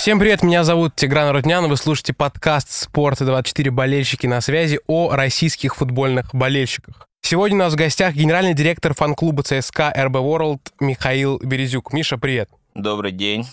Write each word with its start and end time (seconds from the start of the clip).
Всем 0.00 0.18
привет, 0.18 0.42
меня 0.42 0.64
зовут 0.64 0.96
Тигран 0.96 1.30
Руднян, 1.30 1.68
вы 1.68 1.76
слушаете 1.76 2.14
подкаст 2.14 2.88
«Спорт24 2.90 3.70
болельщики» 3.70 4.26
на 4.26 4.40
связи 4.40 4.80
о 4.86 5.14
российских 5.14 5.76
футбольных 5.76 6.34
болельщиках. 6.34 7.06
Сегодня 7.20 7.56
у 7.56 7.58
нас 7.58 7.74
в 7.74 7.76
гостях 7.76 8.14
генеральный 8.14 8.54
директор 8.54 8.94
фан-клуба 8.94 9.42
ЦСКА 9.42 9.92
РБ 9.94 10.16
World 10.16 10.60
Михаил 10.80 11.38
Березюк. 11.40 11.92
Миша, 11.92 12.16
привет. 12.16 12.48
Добрый 12.74 13.12
день. 13.12 13.46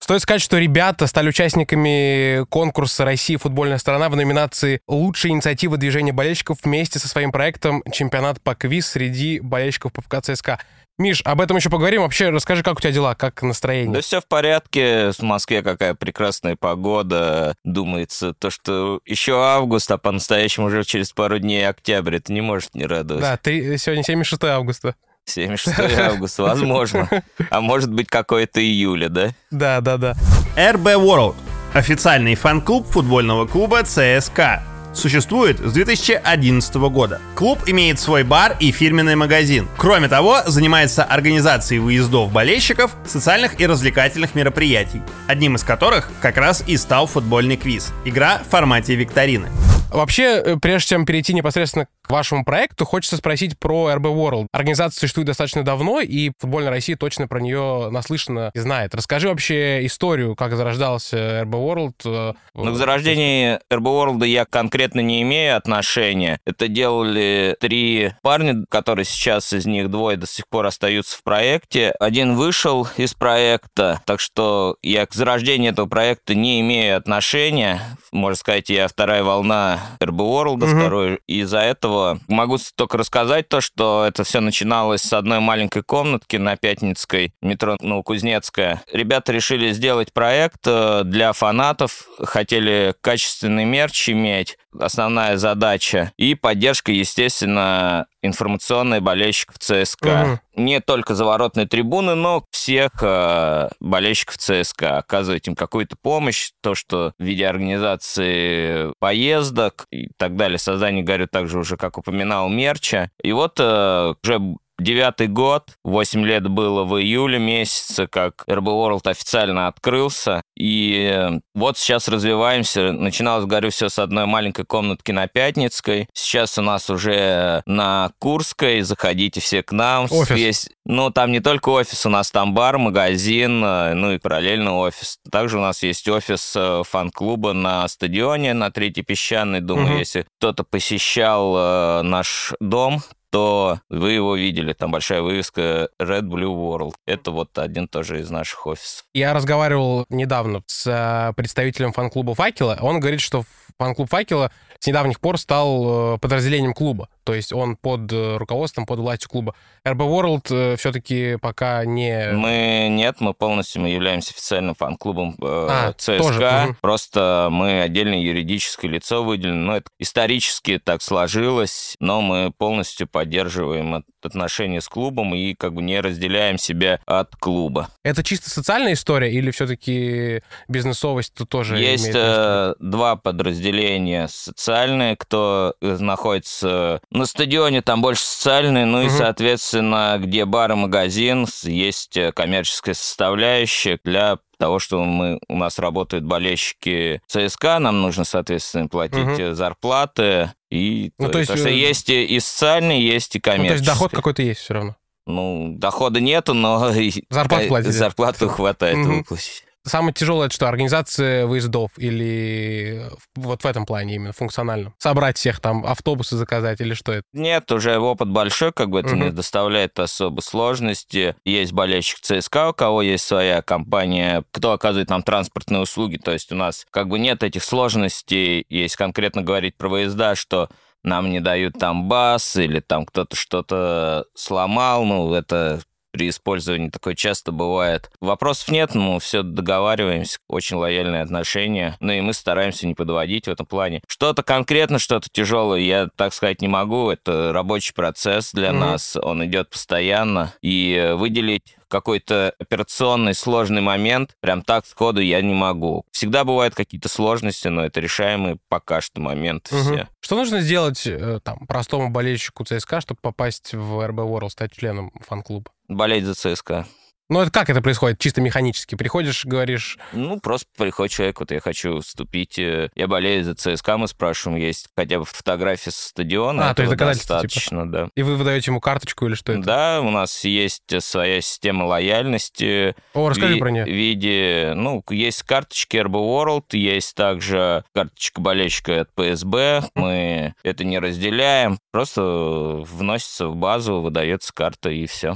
Стоит 0.00 0.22
сказать, 0.22 0.42
что 0.42 0.58
ребята 0.58 1.06
стали 1.06 1.28
участниками 1.28 2.44
конкурса 2.46 3.04
«Россия. 3.04 3.38
Футбольная 3.38 3.78
страна» 3.78 4.08
в 4.08 4.16
номинации 4.16 4.80
«Лучшая 4.88 5.30
инициатива 5.30 5.76
движения 5.76 6.12
болельщиков» 6.12 6.58
вместе 6.64 6.98
со 6.98 7.06
своим 7.06 7.30
проектом 7.30 7.84
«Чемпионат 7.92 8.40
по 8.40 8.56
квиз 8.56 8.88
среди 8.88 9.38
болельщиков 9.38 9.92
ПФК 9.92 10.16
ЦСКА». 10.20 10.58
Миш, 11.02 11.20
об 11.24 11.40
этом 11.40 11.56
еще 11.56 11.68
поговорим. 11.68 12.02
Вообще, 12.02 12.28
расскажи, 12.30 12.62
как 12.62 12.78
у 12.78 12.80
тебя 12.80 12.92
дела, 12.92 13.16
как 13.16 13.42
настроение? 13.42 13.92
Да 13.92 14.00
все 14.00 14.20
в 14.20 14.26
порядке. 14.26 15.10
В 15.10 15.22
Москве 15.22 15.60
какая 15.62 15.94
прекрасная 15.94 16.54
погода. 16.54 17.56
Думается, 17.64 18.34
то, 18.34 18.50
что 18.50 19.00
еще 19.04 19.42
август, 19.42 19.90
а 19.90 19.98
по-настоящему 19.98 20.66
уже 20.66 20.84
через 20.84 21.12
пару 21.12 21.40
дней 21.40 21.68
октябрь. 21.68 22.16
Это 22.16 22.32
не 22.32 22.40
может 22.40 22.76
не 22.76 22.86
радовать. 22.86 23.22
Да, 23.22 23.36
ты, 23.36 23.76
сегодня 23.78 24.04
76 24.04 24.44
августа. 24.44 24.94
76 25.24 25.98
августа, 25.98 26.42
возможно. 26.44 27.08
А 27.50 27.60
может 27.60 27.92
быть, 27.92 28.06
какое-то 28.06 28.60
июля, 28.60 29.08
да? 29.08 29.30
Да, 29.50 29.80
да, 29.80 29.96
да. 29.96 30.14
RB 30.56 30.94
World– 31.04 31.34
официальный 31.74 32.36
фан-клуб 32.36 32.86
футбольного 32.86 33.46
клуба 33.46 33.82
ЦСКА 33.82 34.62
существует 34.92 35.58
с 35.58 35.72
2011 35.72 36.74
года. 36.74 37.20
Клуб 37.34 37.58
имеет 37.66 37.98
свой 37.98 38.22
бар 38.22 38.56
и 38.60 38.70
фирменный 38.72 39.16
магазин. 39.16 39.68
Кроме 39.76 40.08
того, 40.08 40.40
занимается 40.46 41.04
организацией 41.04 41.80
выездов 41.80 42.32
болельщиков, 42.32 42.94
социальных 43.06 43.60
и 43.60 43.66
развлекательных 43.66 44.34
мероприятий, 44.34 45.02
одним 45.26 45.56
из 45.56 45.62
которых 45.62 46.10
как 46.20 46.36
раз 46.36 46.62
и 46.66 46.76
стал 46.76 47.06
футбольный 47.06 47.56
квиз– 47.56 47.92
игра 48.04 48.38
в 48.38 48.50
формате 48.50 48.94
викторины. 48.94 49.48
Вообще, 49.92 50.42
э, 50.44 50.56
прежде 50.56 50.88
чем 50.88 51.04
перейти 51.04 51.34
непосредственно 51.34 51.86
к 52.02 52.10
вашему 52.10 52.44
проекту, 52.44 52.84
хочется 52.84 53.16
спросить 53.16 53.58
про 53.58 53.90
RB 53.92 54.02
World. 54.02 54.46
Организация 54.52 55.00
существует 55.00 55.28
достаточно 55.28 55.62
давно, 55.62 56.00
и 56.00 56.32
футбольная 56.38 56.70
Россия 56.70 56.96
точно 56.96 57.28
про 57.28 57.40
нее 57.40 57.88
наслышана 57.90 58.50
и 58.54 58.58
знает. 58.58 58.94
Расскажи 58.94 59.28
вообще 59.28 59.86
историю, 59.86 60.34
как 60.34 60.56
зарождался 60.56 61.42
RB 61.42 61.50
World. 61.50 61.94
Э, 62.04 62.32
ну, 62.54 62.72
к 62.72 62.76
зарождению 62.76 63.60
RB 63.72 63.82
World 63.84 64.26
я 64.26 64.44
конкретно 64.44 65.00
не 65.00 65.22
имею 65.22 65.56
отношения. 65.56 66.40
Это 66.44 66.68
делали 66.68 67.56
три 67.60 68.12
парня, 68.22 68.64
которые 68.68 69.04
сейчас 69.04 69.52
из 69.52 69.66
них 69.66 69.90
двое 69.90 70.16
до 70.16 70.26
сих 70.26 70.48
пор 70.48 70.66
остаются 70.66 71.16
в 71.16 71.22
проекте. 71.22 71.94
Один 72.00 72.34
вышел 72.34 72.88
из 72.96 73.14
проекта, 73.14 74.00
так 74.06 74.20
что 74.20 74.76
я 74.82 75.06
к 75.06 75.14
зарождению 75.14 75.72
этого 75.72 75.86
проекта 75.86 76.34
не 76.34 76.60
имею 76.60 76.96
отношения. 76.96 77.80
Можно 78.10 78.36
сказать, 78.36 78.68
я 78.70 78.88
вторая 78.88 79.22
волна 79.22 79.78
RB 80.00 80.16
World, 80.16 80.64
угу. 80.64 80.66
второй. 80.66 81.20
Из-за 81.26 81.60
этого 81.60 81.91
могу 82.28 82.58
только 82.74 82.98
рассказать 82.98 83.48
то, 83.48 83.60
что 83.60 84.04
это 84.06 84.24
все 84.24 84.40
начиналось 84.40 85.02
с 85.02 85.12
одной 85.12 85.40
маленькой 85.40 85.82
комнатки 85.82 86.36
на 86.36 86.56
Пятницкой, 86.56 87.34
метро 87.40 87.76
Новокузнецкая. 87.80 88.82
Ребята 88.92 89.32
решили 89.32 89.72
сделать 89.72 90.12
проект 90.12 90.60
э, 90.66 91.02
для 91.04 91.32
фанатов, 91.32 92.06
хотели 92.18 92.94
качественный 93.00 93.64
мерч 93.64 94.10
иметь, 94.10 94.58
основная 94.78 95.36
задача. 95.36 96.12
И 96.16 96.34
поддержка, 96.34 96.92
естественно, 96.92 98.06
информационной 98.22 99.00
болельщиков 99.00 99.58
ЦСКА. 99.58 100.40
Угу. 100.51 100.51
Не 100.54 100.80
только 100.80 101.14
заворотной 101.14 101.66
трибуны, 101.66 102.14
но 102.14 102.44
всех 102.50 102.90
э, 103.00 103.68
болельщиков 103.80 104.36
ЦСКА. 104.36 104.98
Оказывать 104.98 105.48
им 105.48 105.54
какую-то 105.54 105.96
помощь, 106.00 106.50
то, 106.60 106.74
что 106.74 107.12
в 107.18 107.22
виде 107.22 107.46
организации 107.46 108.92
поездок 108.98 109.86
и 109.90 110.10
так 110.16 110.36
далее, 110.36 110.58
создание, 110.58 111.02
говорю, 111.02 111.26
также 111.26 111.58
уже, 111.58 111.76
как 111.76 111.98
упоминал, 111.98 112.48
мерча. 112.48 113.10
И 113.22 113.32
вот 113.32 113.58
э, 113.58 114.14
уже 114.22 114.40
девятый 114.78 115.28
год, 115.28 115.76
8 115.84 116.24
лет 116.24 116.48
было 116.48 116.84
в 116.84 117.00
июле 117.00 117.38
месяце, 117.38 118.06
как 118.06 118.44
RB 118.48 118.64
World 118.64 119.08
официально 119.08 119.68
открылся. 119.68 120.42
И 120.62 121.10
э, 121.12 121.40
вот 121.56 121.76
сейчас 121.76 122.06
развиваемся. 122.06 122.92
Начиналось, 122.92 123.46
говорю, 123.46 123.70
все 123.70 123.88
с 123.88 123.98
одной 123.98 124.26
маленькой 124.26 124.64
комнатки 124.64 125.10
на 125.10 125.26
Пятницкой. 125.26 126.06
Сейчас 126.14 126.56
у 126.56 126.62
нас 126.62 126.88
уже 126.88 127.64
на 127.66 128.12
Курской. 128.20 128.82
Заходите 128.82 129.40
все 129.40 129.64
к 129.64 129.72
нам. 129.72 130.04
Офис. 130.04 130.30
Весь... 130.30 130.70
Ну, 130.84 131.10
там 131.10 131.32
не 131.32 131.40
только 131.40 131.70
офис, 131.70 132.06
у 132.06 132.10
нас 132.10 132.30
там 132.30 132.54
бар, 132.54 132.78
магазин, 132.78 133.60
э, 133.64 133.94
ну 133.94 134.12
и 134.12 134.18
параллельно 134.18 134.78
офис. 134.78 135.18
Также 135.32 135.58
у 135.58 135.60
нас 135.60 135.82
есть 135.82 136.06
офис 136.06 136.54
э, 136.54 136.82
фан-клуба 136.88 137.54
на 137.54 137.88
стадионе 137.88 138.54
на 138.54 138.70
Третьей 138.70 139.02
Песчаной. 139.02 139.60
Думаю, 139.60 139.90
угу. 139.90 139.98
если 139.98 140.26
кто-то 140.38 140.62
посещал 140.62 142.04
наш 142.04 142.52
дом, 142.60 143.02
то 143.32 143.80
вы 143.88 144.12
его 144.12 144.36
видели, 144.36 144.74
там 144.74 144.90
большая 144.90 145.22
вывеска 145.22 145.88
Red 145.98 146.24
Blue 146.24 146.54
World. 146.54 146.92
Это 147.06 147.30
вот 147.30 147.58
один 147.58 147.88
тоже 147.88 148.20
из 148.20 148.30
наших 148.30 148.66
офисов. 148.66 149.06
Я 149.14 149.32
разговаривал 149.32 150.04
недавно 150.10 150.51
с 150.66 150.86
э, 150.86 151.32
представителем 151.34 151.92
фан-клуба 151.92 152.34
«Факела». 152.34 152.78
Он 152.80 153.00
говорит, 153.00 153.20
что 153.20 153.44
фан-клуб 153.78 154.08
«Факела» 154.10 154.50
с 154.82 154.86
недавних 154.88 155.20
пор 155.20 155.38
стал 155.38 156.14
э, 156.14 156.18
подразделением 156.18 156.74
клуба. 156.74 157.08
То 157.22 157.34
есть 157.34 157.52
он 157.52 157.76
под 157.76 158.12
э, 158.12 158.36
руководством, 158.36 158.84
под 158.84 158.98
властью 158.98 159.30
клуба. 159.30 159.54
RB 159.86 159.96
World 159.96 160.46
э, 160.50 160.76
все-таки 160.76 161.36
пока 161.40 161.84
не... 161.84 162.32
Мы 162.32 162.88
нет, 162.90 163.20
мы 163.20 163.32
полностью 163.32 163.82
мы 163.82 163.90
являемся 163.90 164.32
официальным 164.32 164.74
фан-клубом 164.74 165.36
а, 165.40 165.92
ЦСКА. 165.92 166.18
Тоже. 166.18 166.76
Просто 166.80 167.48
мы 167.52 167.80
отдельное 167.80 168.18
юридическое 168.18 168.90
лицо 168.90 169.22
выделены. 169.22 169.64
Ну, 169.64 169.72
это 169.76 169.88
исторически 170.00 170.80
так 170.82 171.00
сложилось, 171.00 171.94
но 172.00 172.20
мы 172.20 172.50
полностью 172.50 173.06
поддерживаем 173.06 174.02
отношения 174.26 174.80
с 174.80 174.88
клубом 174.88 175.34
и 175.34 175.54
как 175.54 175.74
бы 175.74 175.82
не 175.82 176.00
разделяем 176.00 176.58
себя 176.58 177.00
от 177.06 177.36
клуба. 177.36 177.88
Это 178.02 178.22
чисто 178.24 178.50
социальная 178.50 178.94
история 178.94 179.32
или 179.32 179.50
все-таки 179.50 180.42
бизнесовость 180.68 181.34
тут 181.34 181.48
тоже 181.48 181.78
Есть 181.78 182.12
э, 182.14 182.74
два 182.80 183.16
подразделения. 183.16 184.28
Социальные, 184.72 185.16
кто 185.16 185.74
находится 185.82 187.02
на 187.10 187.26
стадионе, 187.26 187.82
там 187.82 188.00
больше 188.00 188.22
социальные, 188.22 188.86
ну 188.86 189.00
угу. 189.00 189.06
и, 189.06 189.10
соответственно, 189.10 190.16
где 190.18 190.46
бар 190.46 190.72
и 190.72 190.74
магазин, 190.76 191.46
есть 191.64 192.16
э, 192.16 192.32
коммерческая 192.32 192.94
составляющая 192.94 193.98
для 194.02 194.38
того, 194.58 194.78
что 194.78 195.04
мы, 195.04 195.38
у 195.48 195.56
нас 195.56 195.78
работают 195.78 196.24
болельщики 196.24 197.20
ЦСКА, 197.26 197.80
нам 197.80 198.00
нужно, 198.00 198.24
соответственно, 198.24 198.88
платить 198.88 199.38
угу. 199.38 199.52
зарплаты. 199.52 200.52
И 200.70 201.12
ну, 201.18 201.26
то, 201.26 201.32
то 201.32 201.38
есть, 201.40 201.58
что 201.58 201.68
есть 201.68 202.08
и 202.08 202.40
социальные, 202.40 203.06
есть 203.06 203.36
и 203.36 203.40
коммерческие. 203.40 203.72
Ну, 203.72 203.76
то 203.76 203.84
есть 203.84 203.84
доход 203.84 204.10
какой-то 204.12 204.42
есть 204.42 204.60
все 204.60 204.72
равно? 204.72 204.96
Ну, 205.26 205.74
дохода 205.76 206.18
нету, 206.18 206.54
но 206.54 206.92
зарплату, 207.28 207.68
платить. 207.68 207.92
зарплату 207.92 208.48
хватает 208.48 208.96
выплатить. 208.96 209.64
Самое 209.84 210.14
тяжелое 210.14 210.46
это 210.46 210.54
что, 210.54 210.68
организация 210.68 211.46
выездов 211.46 211.90
или 211.96 213.02
вот 213.34 213.62
в 213.64 213.66
этом 213.66 213.84
плане 213.84 214.14
именно 214.14 214.32
функциональном? 214.32 214.94
Собрать 214.98 215.36
всех 215.36 215.60
там, 215.60 215.84
автобусы 215.84 216.36
заказать 216.36 216.80
или 216.80 216.94
что 216.94 217.12
это? 217.12 217.22
Нет, 217.32 217.70
уже 217.72 217.98
опыт 217.98 218.28
большой, 218.28 218.72
как 218.72 218.90
бы 218.90 219.00
это 219.00 219.10
угу. 219.10 219.16
не 219.16 219.30
доставляет 219.30 219.98
особо 219.98 220.40
сложности. 220.40 221.34
Есть 221.44 221.72
болельщик 221.72 222.20
ЦСКА, 222.20 222.70
у 222.70 222.72
кого 222.72 223.02
есть 223.02 223.24
своя 223.24 223.60
компания, 223.62 224.44
кто 224.52 224.72
оказывает 224.72 225.10
нам 225.10 225.22
транспортные 225.22 225.82
услуги, 225.82 226.16
то 226.16 226.32
есть 226.32 226.52
у 226.52 226.54
нас 226.54 226.86
как 226.90 227.08
бы 227.08 227.18
нет 227.18 227.42
этих 227.42 227.64
сложностей, 227.64 228.64
есть 228.68 228.96
конкретно 228.96 229.42
говорить 229.42 229.76
про 229.76 229.88
выезда, 229.88 230.36
что 230.36 230.68
нам 231.02 231.30
не 231.30 231.40
дают 231.40 231.74
там 231.78 232.08
бас 232.08 232.56
или 232.56 232.80
там 232.80 233.04
кто-то 233.04 233.34
что-то 233.34 234.26
сломал, 234.34 235.04
ну, 235.04 235.34
это 235.34 235.80
при 236.12 236.28
использовании 236.28 236.90
такое 236.90 237.14
часто 237.14 237.50
бывает. 237.50 238.10
Вопросов 238.20 238.68
нет, 238.68 238.94
мы 238.94 239.18
все 239.18 239.42
договариваемся, 239.42 240.38
очень 240.48 240.76
лояльные 240.76 241.22
отношения, 241.22 241.96
ну 242.00 242.12
и 242.12 242.20
мы 242.20 242.32
стараемся 242.32 242.86
не 242.86 242.94
подводить 242.94 243.46
в 243.46 243.50
этом 243.50 243.66
плане. 243.66 244.02
Что-то 244.06 244.42
конкретно, 244.42 244.98
что-то 244.98 245.28
тяжелое, 245.32 245.80
я 245.80 246.08
так 246.14 246.32
сказать 246.32 246.60
не 246.60 246.68
могу, 246.68 247.10
это 247.10 247.52
рабочий 247.52 247.94
процесс 247.94 248.52
для 248.52 248.68
mm-hmm. 248.68 248.78
нас, 248.78 249.16
он 249.16 249.44
идет 249.44 249.70
постоянно, 249.70 250.54
и 250.62 251.12
выделить 251.14 251.76
какой-то 251.92 252.54
операционный 252.58 253.34
сложный 253.34 253.82
момент, 253.82 254.34
прям 254.40 254.62
так 254.62 254.86
сходу 254.86 255.20
я 255.20 255.42
не 255.42 255.52
могу. 255.52 256.06
Всегда 256.10 256.42
бывают 256.42 256.74
какие-то 256.74 257.10
сложности, 257.10 257.68
но 257.68 257.84
это 257.84 258.00
решаемые 258.00 258.56
пока 258.70 259.02
что 259.02 259.20
моменты 259.20 259.76
угу. 259.76 259.84
все. 259.84 260.08
Что 260.20 260.36
нужно 260.36 260.62
сделать 260.62 261.06
э, 261.06 261.40
там 261.44 261.66
простому 261.66 262.08
болельщику 262.08 262.64
ЦСКА, 262.64 263.02
чтобы 263.02 263.20
попасть 263.20 263.74
в 263.74 264.06
РБ 264.06 264.20
World, 264.20 264.48
стать 264.48 264.72
членом 264.72 265.12
фан-клуба? 265.20 265.70
Болеть 265.86 266.24
за 266.24 266.34
ЦСКА. 266.34 266.86
Ну, 267.28 267.40
это 267.40 267.50
как 267.50 267.70
это 267.70 267.80
происходит 267.80 268.18
чисто 268.18 268.40
механически? 268.40 268.94
Приходишь, 268.94 269.44
говоришь... 269.46 269.98
Ну, 270.12 270.38
просто 270.40 270.68
приходит 270.76 271.12
человек, 271.12 271.40
вот 271.40 271.50
я 271.50 271.60
хочу 271.60 272.00
вступить, 272.00 272.58
э, 272.58 272.90
я 272.94 273.06
болею 273.06 273.44
за 273.44 273.54
ЦСКА, 273.54 273.96
мы 273.96 274.08
спрашиваем, 274.08 274.60
есть 274.60 274.88
хотя 274.96 275.18
бы 275.18 275.24
фотографии 275.24 275.90
со 275.90 276.08
стадиона. 276.08 276.70
А, 276.70 276.74
то 276.74 276.82
есть 276.82 276.92
типа. 276.92 277.06
достаточно, 277.06 277.90
да. 277.90 278.08
И 278.14 278.22
вы 278.22 278.36
выдаете 278.36 278.70
ему 278.70 278.80
карточку 278.80 279.26
или 279.26 279.34
что 279.34 279.52
это? 279.52 279.62
Да, 279.62 280.00
у 280.02 280.10
нас 280.10 280.44
есть 280.44 280.82
своя 281.02 281.40
система 281.40 281.84
лояльности. 281.84 282.94
О, 283.14 283.30
расскажи 283.30 283.54
Ви- 283.54 283.60
про 283.60 283.70
нее. 283.70 283.84
В 283.84 283.88
виде, 283.88 284.72
ну, 284.74 285.02
есть 285.08 285.42
карточки 285.42 285.96
RB 285.96 286.12
World, 286.12 286.76
есть 286.76 287.14
также 287.14 287.84
карточка 287.94 288.40
болельщика 288.40 289.02
от 289.02 289.14
ПСБ. 289.14 289.84
Мы 289.94 290.54
это 290.62 290.84
не 290.84 290.98
разделяем, 290.98 291.78
просто 291.92 292.22
вносится 292.22 293.48
в 293.48 293.56
базу, 293.56 294.00
выдается 294.00 294.52
карта 294.52 294.90
и 294.90 295.06
все. 295.06 295.34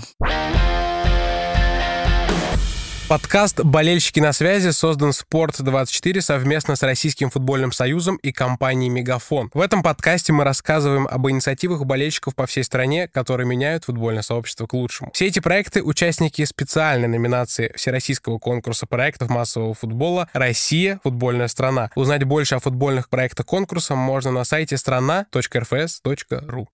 Подкаст 3.09 3.61
«Болельщики 3.63 4.19
на 4.19 4.33
связи» 4.33 4.71
создан 4.71 5.11
«Спорт24» 5.11 6.21
совместно 6.21 6.75
с 6.75 6.83
Российским 6.83 7.31
футбольным 7.31 7.71
союзом 7.71 8.17
и 8.17 8.33
компанией 8.33 8.91
«Мегафон». 8.91 9.49
В 9.55 9.61
этом 9.61 9.85
подкасте 9.85 10.33
мы 10.33 10.43
рассказываем 10.43 11.07
об 11.09 11.31
инициативах 11.31 11.85
болельщиков 11.85 12.35
по 12.35 12.47
всей 12.47 12.65
стране, 12.65 13.07
которые 13.07 13.47
меняют 13.47 13.85
футбольное 13.85 14.23
сообщество 14.23 14.67
к 14.67 14.73
лучшему. 14.73 15.13
Все 15.15 15.27
эти 15.27 15.39
проекты— 15.39 15.83
участники 15.85 16.45
специальной 16.45 17.07
номинации 17.07 17.73
Всероссийского 17.77 18.41
конкурса 18.41 18.87
проектов 18.87 19.29
массового 19.29 19.75
футбола 19.75 20.29
«Россия. 20.33 20.99
Футбольная 21.05 21.47
страна». 21.47 21.93
Узнать 21.95 22.25
больше 22.25 22.57
о 22.57 22.59
футбольных 22.59 23.09
проектах 23.09 23.47
конкурса 23.47 23.95
можно 23.95 24.33
на 24.33 24.43
сайте 24.43 24.77
страна.рфс.ру. 24.77 26.69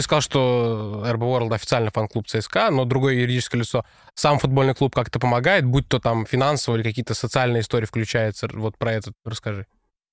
Ты 0.00 0.04
сказал, 0.04 0.22
что 0.22 1.02
RB 1.04 1.18
World 1.18 1.54
официально 1.54 1.90
фан-клуб 1.90 2.26
ЦСКА, 2.26 2.70
но 2.70 2.86
другое 2.86 3.16
юридическое 3.16 3.60
лицо. 3.60 3.84
Сам 4.14 4.38
футбольный 4.38 4.74
клуб 4.74 4.94
как-то 4.94 5.18
помогает, 5.18 5.66
будь 5.66 5.88
то 5.88 5.98
там 5.98 6.24
финансово 6.24 6.76
или 6.76 6.82
какие-то 6.82 7.12
социальные 7.12 7.60
истории 7.60 7.84
включаются. 7.84 8.48
Вот 8.50 8.78
про 8.78 8.94
это 8.94 9.12
расскажи. 9.26 9.66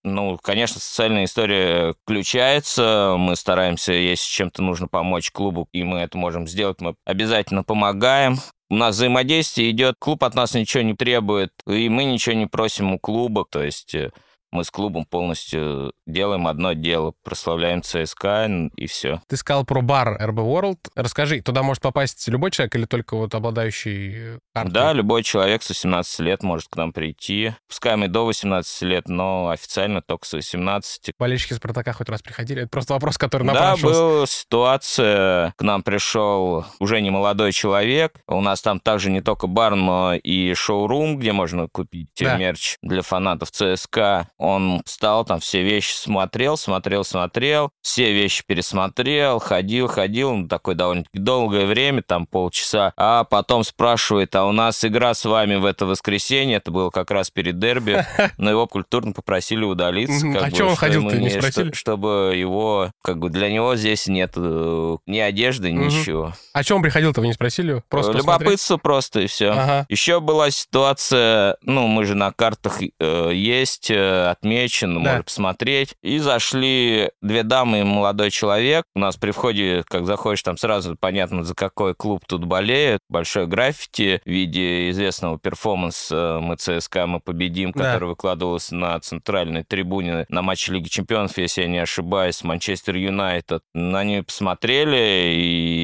Ну, 0.04 0.38
конечно, 0.44 0.82
социальная 0.82 1.24
история 1.24 1.94
включается. 2.04 3.16
Мы 3.18 3.38
стараемся, 3.38 3.94
если 3.94 4.30
чем-то 4.30 4.62
нужно 4.62 4.90
помочь 4.90 5.32
клубу, 5.32 5.70
и 5.72 5.84
мы 5.84 6.00
это 6.00 6.18
можем 6.18 6.50
сделать, 6.50 6.82
мы 6.82 6.96
обязательно 7.06 7.64
помогаем. 7.64 8.40
У 8.70 8.76
нас 8.76 8.96
взаимодействие 8.96 9.72
идет, 9.72 9.96
клуб 10.00 10.26
от 10.26 10.36
нас 10.36 10.54
ничего 10.54 10.84
не 10.84 10.96
требует, 10.96 11.54
и 11.66 11.88
мы 11.88 12.04
ничего 12.04 12.36
не 12.36 12.48
просим 12.48 12.92
у 12.92 13.00
клуба. 13.00 13.46
То 13.50 13.64
есть 13.64 13.96
э, 13.96 14.12
мы 14.58 14.64
с 14.64 14.72
клубом 14.72 15.06
полностью 15.06 15.94
делаем 16.08 16.48
одно 16.48 16.74
дело, 16.74 17.14
прославляем 17.24 17.84
ЦСКА 17.84 18.50
и 18.76 18.88
все. 18.88 19.22
Ты 19.28 19.38
сказал 19.38 19.66
про 19.66 19.82
бар 19.82 20.18
RB 20.22 20.36
World. 20.36 20.78
Расскажи, 20.96 21.42
туда 21.42 21.62
может 21.64 21.84
попасть 21.84 22.28
любой 22.28 22.50
человек 22.52 22.76
или 22.76 22.86
только 22.86 23.16
вот 23.16 23.36
обладающий 23.36 24.14
э, 24.36 24.40
картой? 24.54 24.74
Да, 24.74 24.94
любой 24.94 25.22
человек 25.24 25.62
с 25.62 25.70
18 25.70 26.20
лет 26.22 26.42
может 26.44 26.70
к 26.70 26.76
нам 26.76 26.92
прийти. 26.92 27.54
Пускай 27.68 27.96
мы 27.98 28.08
до 28.08 28.26
18 28.26 28.82
лет, 28.82 29.08
но 29.08 29.50
официально 29.50 30.02
только 30.02 30.26
с 30.26 30.34
18. 30.34 31.12
Болельщики 31.20 31.54
Спартака 31.54 31.94
хоть 31.94 32.10
раз 32.10 32.22
приходили? 32.24 32.62
Это 32.64 32.70
просто 32.70 32.94
вопрос, 32.94 33.18
который 33.20 33.46
Да, 33.48 33.54
напрашивался. 33.54 34.00
была 34.02 34.26
ситуация, 34.26 35.54
к 35.58 35.62
нам 35.62 35.84
пришел 35.84 36.66
уже 36.80 37.00
не 37.02 37.10
молодой 37.12 37.52
человек. 37.52 38.14
У 38.28 38.42
нас 38.42 38.62
там 38.62 38.80
также 38.80 39.12
не 39.12 39.22
только 39.22 39.48
бар, 39.48 39.76
но 39.76 40.16
и 40.16 40.54
шоурум, 40.56 41.18
где 41.18 41.32
можно 41.32 41.68
купить 41.68 42.10
Да. 42.20 42.38
мерч 42.38 42.78
для 42.82 43.02
фанатов 43.02 43.52
ЦСКА. 43.52 44.30
Он 44.48 44.82
встал, 44.86 45.26
там 45.26 45.40
все 45.42 45.62
вещи 45.62 45.94
смотрел, 45.94 46.56
смотрел, 46.56 47.04
смотрел, 47.04 47.70
все 47.82 48.14
вещи 48.14 48.44
пересмотрел, 48.48 49.40
ходил, 49.40 49.88
ходил, 49.88 50.34
ну, 50.34 50.48
такое 50.48 50.74
довольно-таки 50.74 51.20
долгое 51.20 51.66
время, 51.66 52.02
там 52.02 52.26
полчаса, 52.26 52.94
а 52.96 53.26
потом 53.26 53.66
спрашивает, 53.66 54.34
а 54.36 54.46
у 54.46 54.54
нас 54.54 54.86
игра 54.86 55.14
с 55.14 55.26
вами 55.26 55.56
в 55.56 55.66
это 55.66 55.86
воскресенье, 55.86 56.58
это 56.58 56.72
было 56.72 56.90
как 56.92 57.12
раз 57.12 57.30
перед 57.30 57.60
дерби, 57.60 58.06
но 58.38 58.50
его 58.50 58.68
культурно 58.68 59.12
попросили 59.12 59.66
удалиться. 59.66 60.26
А 60.40 60.50
чё 60.50 60.68
он 60.68 60.72
что 60.72 60.80
ходил-то, 60.80 61.16
ему 61.16 61.26
не 61.26 61.30
что- 61.30 61.40
спросили? 61.42 61.72
чтобы 61.74 62.34
его, 62.36 62.92
как 63.04 63.20
бы 63.20 63.30
для 63.30 63.52
него 63.52 63.76
здесь 63.76 64.08
нет 64.08 64.32
э, 64.38 64.98
ни 65.08 65.20
одежды, 65.20 65.72
ничего. 65.72 66.34
А 66.54 66.64
чем 66.64 66.78
он 66.78 66.84
приходил-то, 66.84 67.20
вы 67.20 67.28
не 67.28 67.34
спросили? 67.34 67.84
Просто? 67.90 68.14
Любопытство 68.14 68.78
просто 68.78 69.22
и 69.22 69.28
все. 69.28 69.86
Еще 69.90 70.22
была 70.22 70.52
ситуация, 70.52 71.58
ну, 71.64 71.88
мы 71.88 72.06
же 72.06 72.16
на 72.16 72.32
картах 72.32 72.80
э, 72.82 73.32
есть, 73.34 73.92
э, 73.92 74.27
отмечен, 74.32 74.94
Да. 74.96 75.00
можно 75.00 75.24
посмотреть. 75.24 75.96
И 76.02 76.20
зашли 76.20 77.10
две 77.22 77.44
дамы 77.44 77.80
и 77.82 77.84
молодой 77.84 78.32
человек. 78.32 78.84
У 78.96 79.00
нас 79.00 79.16
при 79.18 79.32
входе, 79.32 79.84
как 79.88 80.06
заходишь, 80.06 80.44
там 80.44 80.58
сразу 80.58 80.96
понятно, 81.00 81.44
за 81.44 81.56
какой 81.56 81.94
клуб 81.96 82.24
тут 82.28 82.46
болеют. 82.46 83.02
Большой 83.10 83.48
граффити 83.48 84.22
в 84.26 84.30
виде 84.30 84.90
известного 84.92 85.38
перформанса 85.40 86.40
«Мы 86.42 86.56
ЦСКА, 86.56 87.08
мы 87.08 87.20
победим», 87.20 87.72
Да. 87.76 87.84
который 87.94 88.10
выкладывался 88.10 88.76
на 88.76 89.00
центральной 89.00 89.64
трибуне 89.64 90.26
на 90.30 90.42
матче 90.42 90.74
Лиги 90.74 90.88
Чемпионов, 90.88 91.38
если 91.38 91.62
я 91.62 91.68
не 91.68 91.80
ошибаюсь, 91.80 92.44
Манчестер 92.44 92.96
Юнайтед. 92.96 93.62
На 93.74 94.04
нее 94.04 94.24
посмотрели 94.24 95.34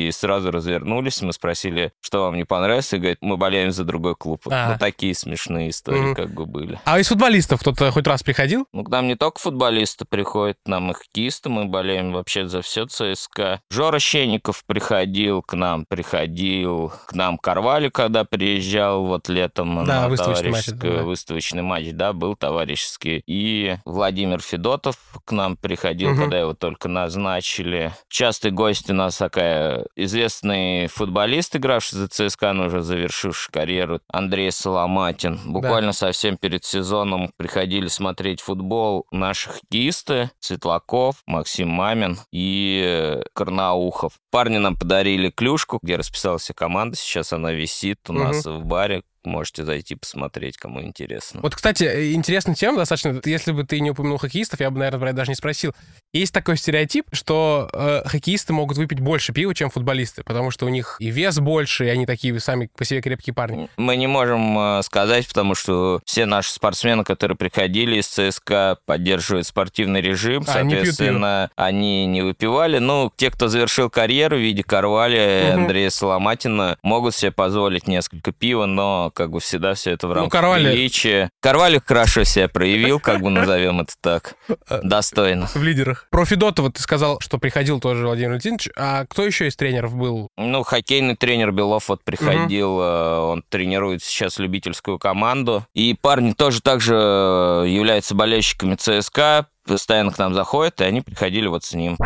и 0.08 0.10
сразу 0.12 0.52
развернулись. 0.52 1.22
Мы 1.22 1.34
спросили, 1.34 1.92
что 2.02 2.24
вам 2.24 2.36
не 2.36 2.44
понравилось, 2.44 2.92
и 2.94 2.98
говорит, 2.98 3.18
мы 3.22 3.38
болеем 3.38 3.72
за 3.72 3.84
другой 3.84 4.16
клуб. 4.16 4.42
А. 4.50 4.72
Вот 4.72 4.80
такие 4.80 5.14
смешные 5.16 5.70
истории 5.70 6.00
Мгм. 6.00 6.16
как 6.16 6.34
бы 6.34 6.46
были. 6.46 6.80
А 6.86 7.00
из 7.00 7.08
футболистов 7.08 7.60
кто-то 7.62 7.92
хоть 7.92 8.08
раз 8.08 8.24
приходил? 8.24 8.33
Ну, 8.74 8.84
к 8.84 8.90
нам 8.90 9.08
не 9.08 9.16
только 9.16 9.40
футболисты 9.40 10.06
приходят, 10.06 10.58
к 10.66 10.68
нам 10.68 10.92
и 10.92 10.94
хоккеисты, 10.94 11.50
мы 11.50 11.66
болеем 11.66 12.12
вообще 12.14 12.48
за 12.48 12.62
все 12.62 12.86
ЦСКА. 12.86 13.62
Жора 13.70 14.00
Щенников 14.00 14.64
приходил 14.66 15.42
к 15.42 15.54
нам, 15.54 15.86
приходил 15.86 16.92
к 17.08 17.14
нам 17.14 17.38
Карвали, 17.38 17.90
когда 17.90 18.24
приезжал 18.24 19.06
вот 19.06 19.30
летом 19.30 19.86
Да, 19.86 20.02
на 20.04 20.10
выставочный 20.10 20.52
матч, 20.52 20.66
да. 20.68 21.04
выставочный 21.04 21.62
матч, 21.62 21.88
да, 21.92 22.14
был 22.14 22.36
товарищеский. 22.36 23.24
И 23.28 23.76
Владимир 23.86 24.42
Федотов 24.42 24.96
к 25.26 25.32
нам 25.32 25.58
приходил, 25.58 26.12
Мгм. 26.12 26.22
когда 26.22 26.40
его 26.40 26.54
только 26.54 26.88
назначили. 26.90 27.94
Частый 28.10 28.52
гость 28.52 28.90
у 28.90 28.94
нас 28.94 29.18
такая 29.18 29.86
известный 29.96 30.88
футболист, 30.88 31.56
игравший 31.56 32.00
за 32.00 32.08
ЦСКА, 32.08 32.54
но 32.54 32.66
уже 32.66 32.82
завершивший 32.82 33.52
карьеру, 33.52 34.00
Андрей 34.08 34.52
Соломатин. 34.52 35.40
Буквально 35.46 35.92
совсем 35.94 36.38
перед 36.38 36.64
сезоном 36.66 37.32
приходили 37.38 37.88
смотреть 37.88 38.23
футбол 38.42 39.06
наши 39.12 39.50
хоккеисты 39.50 40.32
Светлаков, 40.40 41.18
Максим 41.26 41.70
Мамин 41.70 42.18
и 42.32 42.82
э, 42.86 43.24
Карнаухов. 43.34 44.14
Парни 44.32 44.58
нам 44.58 44.76
подарили 44.76 45.30
клюшку, 45.30 45.80
где 45.82 45.96
расписалась 45.96 46.44
вся 46.44 46.54
команда. 46.54 46.96
Сейчас 46.96 47.34
она 47.34 47.52
висит 47.52 48.00
у 48.10 48.14
Мгм. 48.14 48.24
нас 48.24 48.46
в 48.46 48.64
баре. 48.66 49.04
Можете 49.26 49.64
зайти 49.64 49.96
посмотреть, 49.96 50.58
кому 50.58 50.82
интересно. 50.82 51.40
Вот, 51.42 51.56
кстати, 51.56 51.84
э, 51.86 52.12
интересная 52.12 52.56
тема 52.56 52.78
достаточно. 52.78 53.22
Если 53.24 53.54
бы 53.54 53.64
ты 53.64 53.80
не 53.80 53.92
упомянул 53.92 54.18
хоккеистов, 54.18 54.60
я 54.60 54.70
бы, 54.70 54.80
наверное, 54.80 55.00
про 55.00 55.10
это 55.10 55.18
даже 55.18 55.32
не 55.32 55.36
спросил. 55.36 55.74
Есть 56.14 56.32
такой 56.32 56.58
стереотип, 56.58 57.08
что 57.12 57.68
э, 57.74 58.04
хоккеисты 58.06 58.54
могут 58.54 58.78
выпить 58.78 59.00
больше 59.00 59.34
пива, 59.34 59.56
чем 59.56 59.72
футболисты, 59.72 60.22
потому 60.24 60.52
что 60.52 60.68
у 60.68 60.70
них 60.70 60.96
и 61.00 61.10
вес 61.10 61.40
больше, 61.40 61.88
и 61.88 61.90
они 61.90 62.06
такие 62.06 62.40
сами 62.40 62.70
по 62.78 62.86
себе 62.86 63.02
крепкие 63.02 63.34
парни. 63.34 63.68
Мы 63.78 63.96
не 63.96 64.06
можем 64.06 64.58
э, 64.60 64.84
сказать, 64.84 65.28
потому 65.28 65.56
что 65.56 66.02
все 66.06 66.28
наши 66.28 66.52
спортсмены, 66.54 67.04
которые 67.04 67.36
приходили 67.36 67.98
из 68.00 68.06
ЦСКА, 68.08 68.78
поддерживают 68.86 69.48
спортивный 69.48 70.02
режим, 70.02 70.44
А, 70.48 70.62
не 70.62 70.76
пьют 70.76 70.86
соответственно, 70.86 71.50
они 71.56 72.06
не 72.06 72.22
выпивали. 72.22 72.78
Ну, 72.78 73.12
те, 73.16 73.32
кто 73.32 73.48
завершил 73.48 73.90
карьеру 73.90 74.38
в 74.38 74.40
виде 74.40 74.62
Карвали, 74.64 75.48
Мгм. 75.52 75.62
Андрея 75.64 75.90
Соломатина, 75.90 76.78
могут 76.84 77.16
себе 77.16 77.32
позволить 77.32 77.88
несколько 77.88 78.32
пива, 78.32 78.68
но 78.68 79.10
как 79.16 79.32
бы 79.32 79.40
всегда 79.40 79.74
все 79.74 79.90
это 79.94 80.06
в 80.08 80.12
Ну, 80.12 80.16
рамках 80.18 80.42
Карвали- 80.42 80.70
приличия. 80.74 81.32
Карвали 81.40 81.82
хорошо 81.84 82.24
себя 82.24 82.48
проявил, 82.50 83.00
как 83.00 83.20
бы 83.22 83.32
назовем 83.32 83.82
это 83.82 83.94
так, 84.00 84.36
Э, 84.70 84.80
достойно. 84.84 85.48
В 85.48 85.64
лидерах. 85.64 86.02
Про 86.10 86.26
Федотова 86.26 86.72
ты 86.72 86.82
сказал, 86.82 87.20
что 87.20 87.38
приходил 87.38 87.80
тоже 87.80 88.06
Владимир 88.06 88.30
Валентинович. 88.30 88.70
А 88.76 89.06
кто 89.06 89.26
еще 89.26 89.48
из 89.48 89.56
тренеров 89.56 89.96
был? 89.96 90.30
Ну, 90.38 90.64
хоккейный 90.64 91.16
тренер 91.16 91.52
Белов 91.52 91.90
вот 91.90 92.04
приходил, 92.04 92.80
э, 92.80 93.18
он 93.20 93.44
тренирует 93.50 94.04
сейчас 94.04 94.38
любительскую 94.40 95.00
команду. 95.00 95.66
И 95.74 95.96
парни 96.00 96.34
тоже 96.34 96.62
также 96.62 96.96
э, 96.96 97.66
являются 97.68 98.16
болельщиками 98.16 98.76
ЦСКА, 98.76 99.48
постоянно 99.66 100.12
к 100.12 100.18
нам 100.18 100.34
заходят, 100.34 100.82
и 100.82 100.84
они 100.84 101.02
приходили 101.02 101.48
вот 101.48 101.64
с 101.64 101.74
ним. 101.74 101.98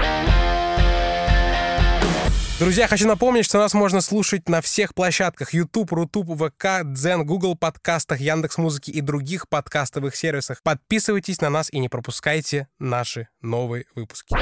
Друзья, 2.60 2.88
хочу 2.88 3.08
напомнить, 3.08 3.46
что 3.46 3.60
нас 3.60 3.76
можно 3.76 4.02
слушать 4.02 4.50
на 4.50 4.62
всех 4.62 4.96
площадках 4.96 5.54
YouTube, 5.54 5.92
Рутуб, 5.92 6.28
ВК, 6.36 6.82
Дзен, 6.84 7.24
Google 7.24 7.56
подкастах, 7.56 8.20
Яндекс 8.20 8.58
Музыки 8.58 8.90
и 8.90 9.02
других 9.02 9.48
подкастовых 9.48 10.16
сервисах. 10.16 10.64
Подписывайтесь 10.64 11.40
на 11.40 11.52
нас 11.52 11.72
и 11.72 11.78
не 11.78 11.88
пропускайте 11.88 12.68
наши 12.80 13.28
новые 13.44 13.86
выпуски. 13.94 14.36